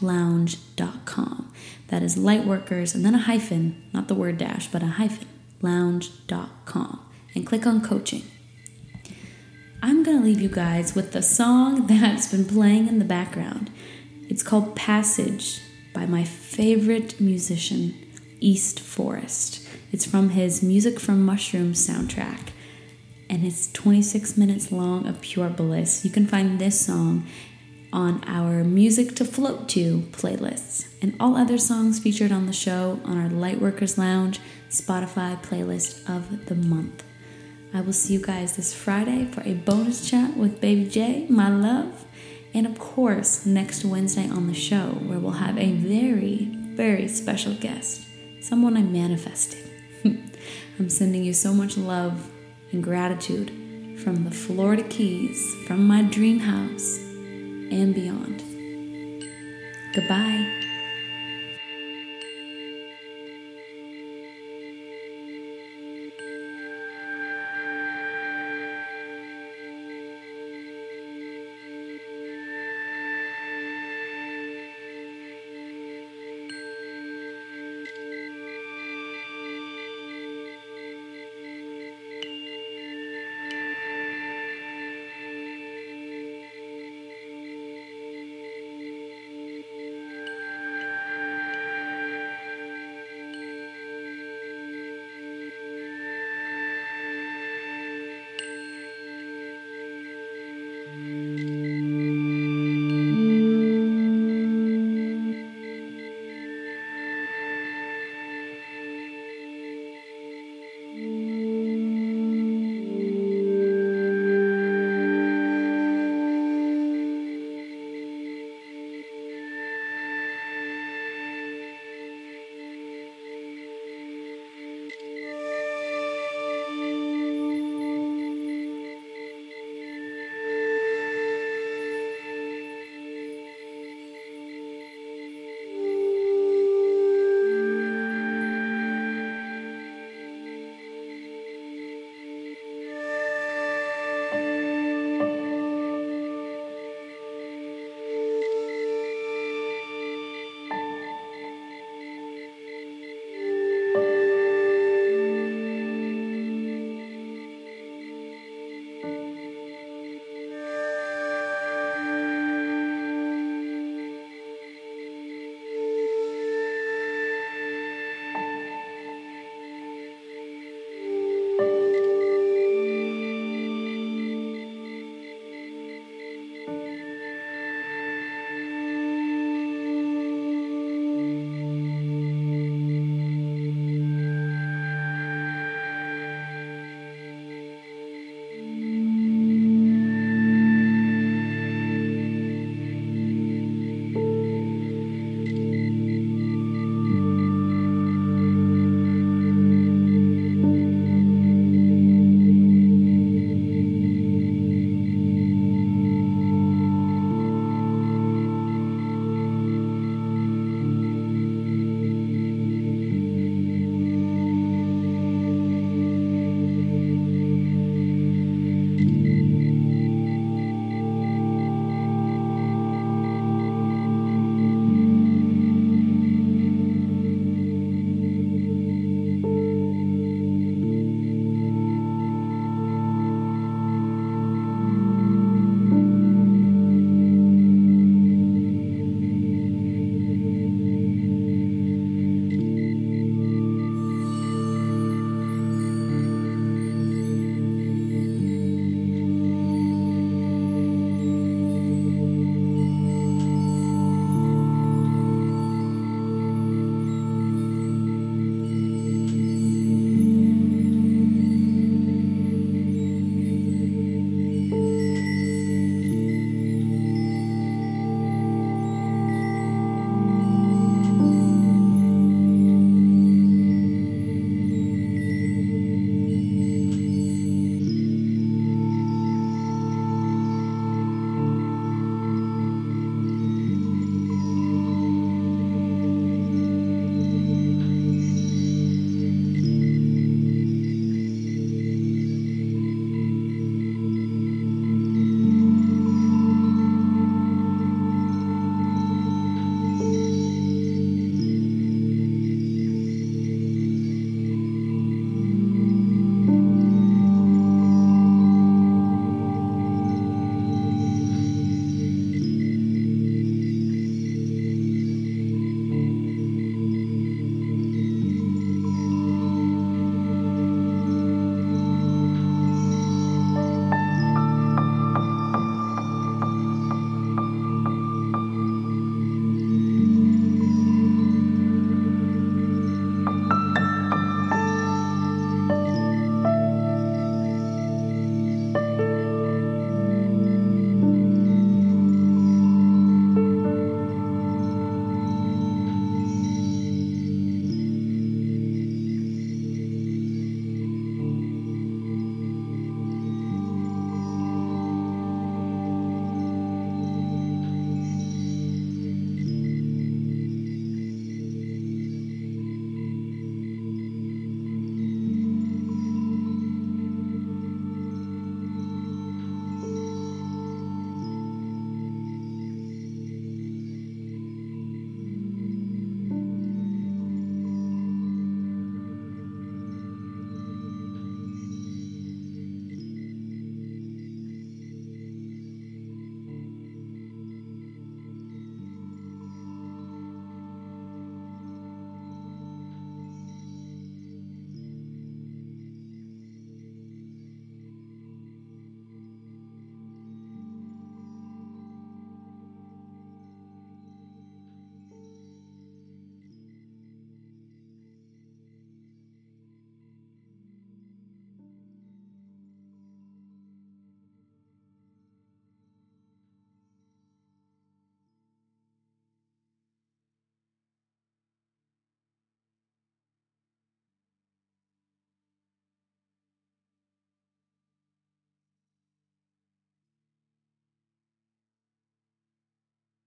lounge.com. 0.00 1.52
That 1.88 2.04
is 2.04 2.16
lightworkers 2.16 2.94
and 2.94 3.04
then 3.04 3.16
a 3.16 3.18
hyphen, 3.18 3.82
not 3.92 4.06
the 4.06 4.14
word 4.14 4.38
dash, 4.38 4.68
but 4.68 4.84
a 4.84 4.86
hyphen, 4.86 5.26
lounge.com, 5.60 7.00
and 7.34 7.44
click 7.44 7.66
on 7.66 7.82
coaching. 7.82 8.22
I'm 9.82 10.04
going 10.04 10.18
to 10.18 10.24
leave 10.24 10.40
you 10.40 10.48
guys 10.48 10.94
with 10.94 11.10
the 11.10 11.22
song 11.22 11.86
that's 11.88 12.30
been 12.30 12.44
playing 12.44 12.86
in 12.86 13.00
the 13.00 13.04
background. 13.04 13.72
It's 14.28 14.44
called 14.44 14.76
Passage 14.76 15.60
by 15.92 16.06
my 16.06 16.24
favorite 16.24 17.20
musician, 17.20 17.94
East 18.40 18.80
Forest. 18.80 19.66
It's 19.92 20.06
from 20.06 20.30
his 20.30 20.62
Music 20.62 20.98
from 20.98 21.24
Mushrooms 21.24 21.86
soundtrack, 21.86 22.48
and 23.28 23.44
it's 23.44 23.70
26 23.72 24.36
minutes 24.36 24.72
long 24.72 25.06
of 25.06 25.20
pure 25.20 25.50
bliss. 25.50 26.04
You 26.04 26.10
can 26.10 26.26
find 26.26 26.58
this 26.58 26.80
song 26.80 27.26
on 27.92 28.24
our 28.26 28.64
Music 28.64 29.14
to 29.16 29.24
Float 29.24 29.68
to 29.70 30.00
playlists, 30.12 30.86
and 31.02 31.14
all 31.20 31.36
other 31.36 31.58
songs 31.58 31.98
featured 31.98 32.32
on 32.32 32.46
the 32.46 32.52
show 32.52 33.00
on 33.04 33.18
our 33.18 33.28
Lightworkers 33.28 33.98
Lounge 33.98 34.40
Spotify 34.70 35.40
playlist 35.42 36.08
of 36.08 36.46
the 36.46 36.54
month. 36.54 37.04
I 37.74 37.80
will 37.80 37.92
see 37.92 38.14
you 38.14 38.22
guys 38.22 38.56
this 38.56 38.74
Friday 38.74 39.26
for 39.26 39.42
a 39.42 39.54
bonus 39.54 40.08
chat 40.08 40.36
with 40.36 40.60
Baby 40.60 40.88
J, 40.88 41.26
my 41.28 41.48
love. 41.48 42.06
And 42.54 42.66
of 42.66 42.78
course, 42.78 43.46
next 43.46 43.84
Wednesday 43.84 44.28
on 44.28 44.46
the 44.46 44.54
show, 44.54 44.90
where 45.06 45.18
we'll 45.18 45.32
have 45.32 45.56
a 45.58 45.72
very, 45.72 46.50
very 46.74 47.08
special 47.08 47.54
guest, 47.54 48.06
someone 48.40 48.76
I 48.76 48.82
manifested. 48.82 49.70
I'm 50.78 50.90
sending 50.90 51.24
you 51.24 51.32
so 51.32 51.52
much 51.54 51.76
love 51.76 52.30
and 52.72 52.82
gratitude 52.82 53.50
from 54.02 54.24
the 54.24 54.30
Florida 54.30 54.82
Keys, 54.82 55.54
from 55.66 55.86
my 55.86 56.02
dream 56.02 56.40
house, 56.40 56.98
and 56.98 57.94
beyond. 57.94 58.42
Goodbye. 59.94 60.71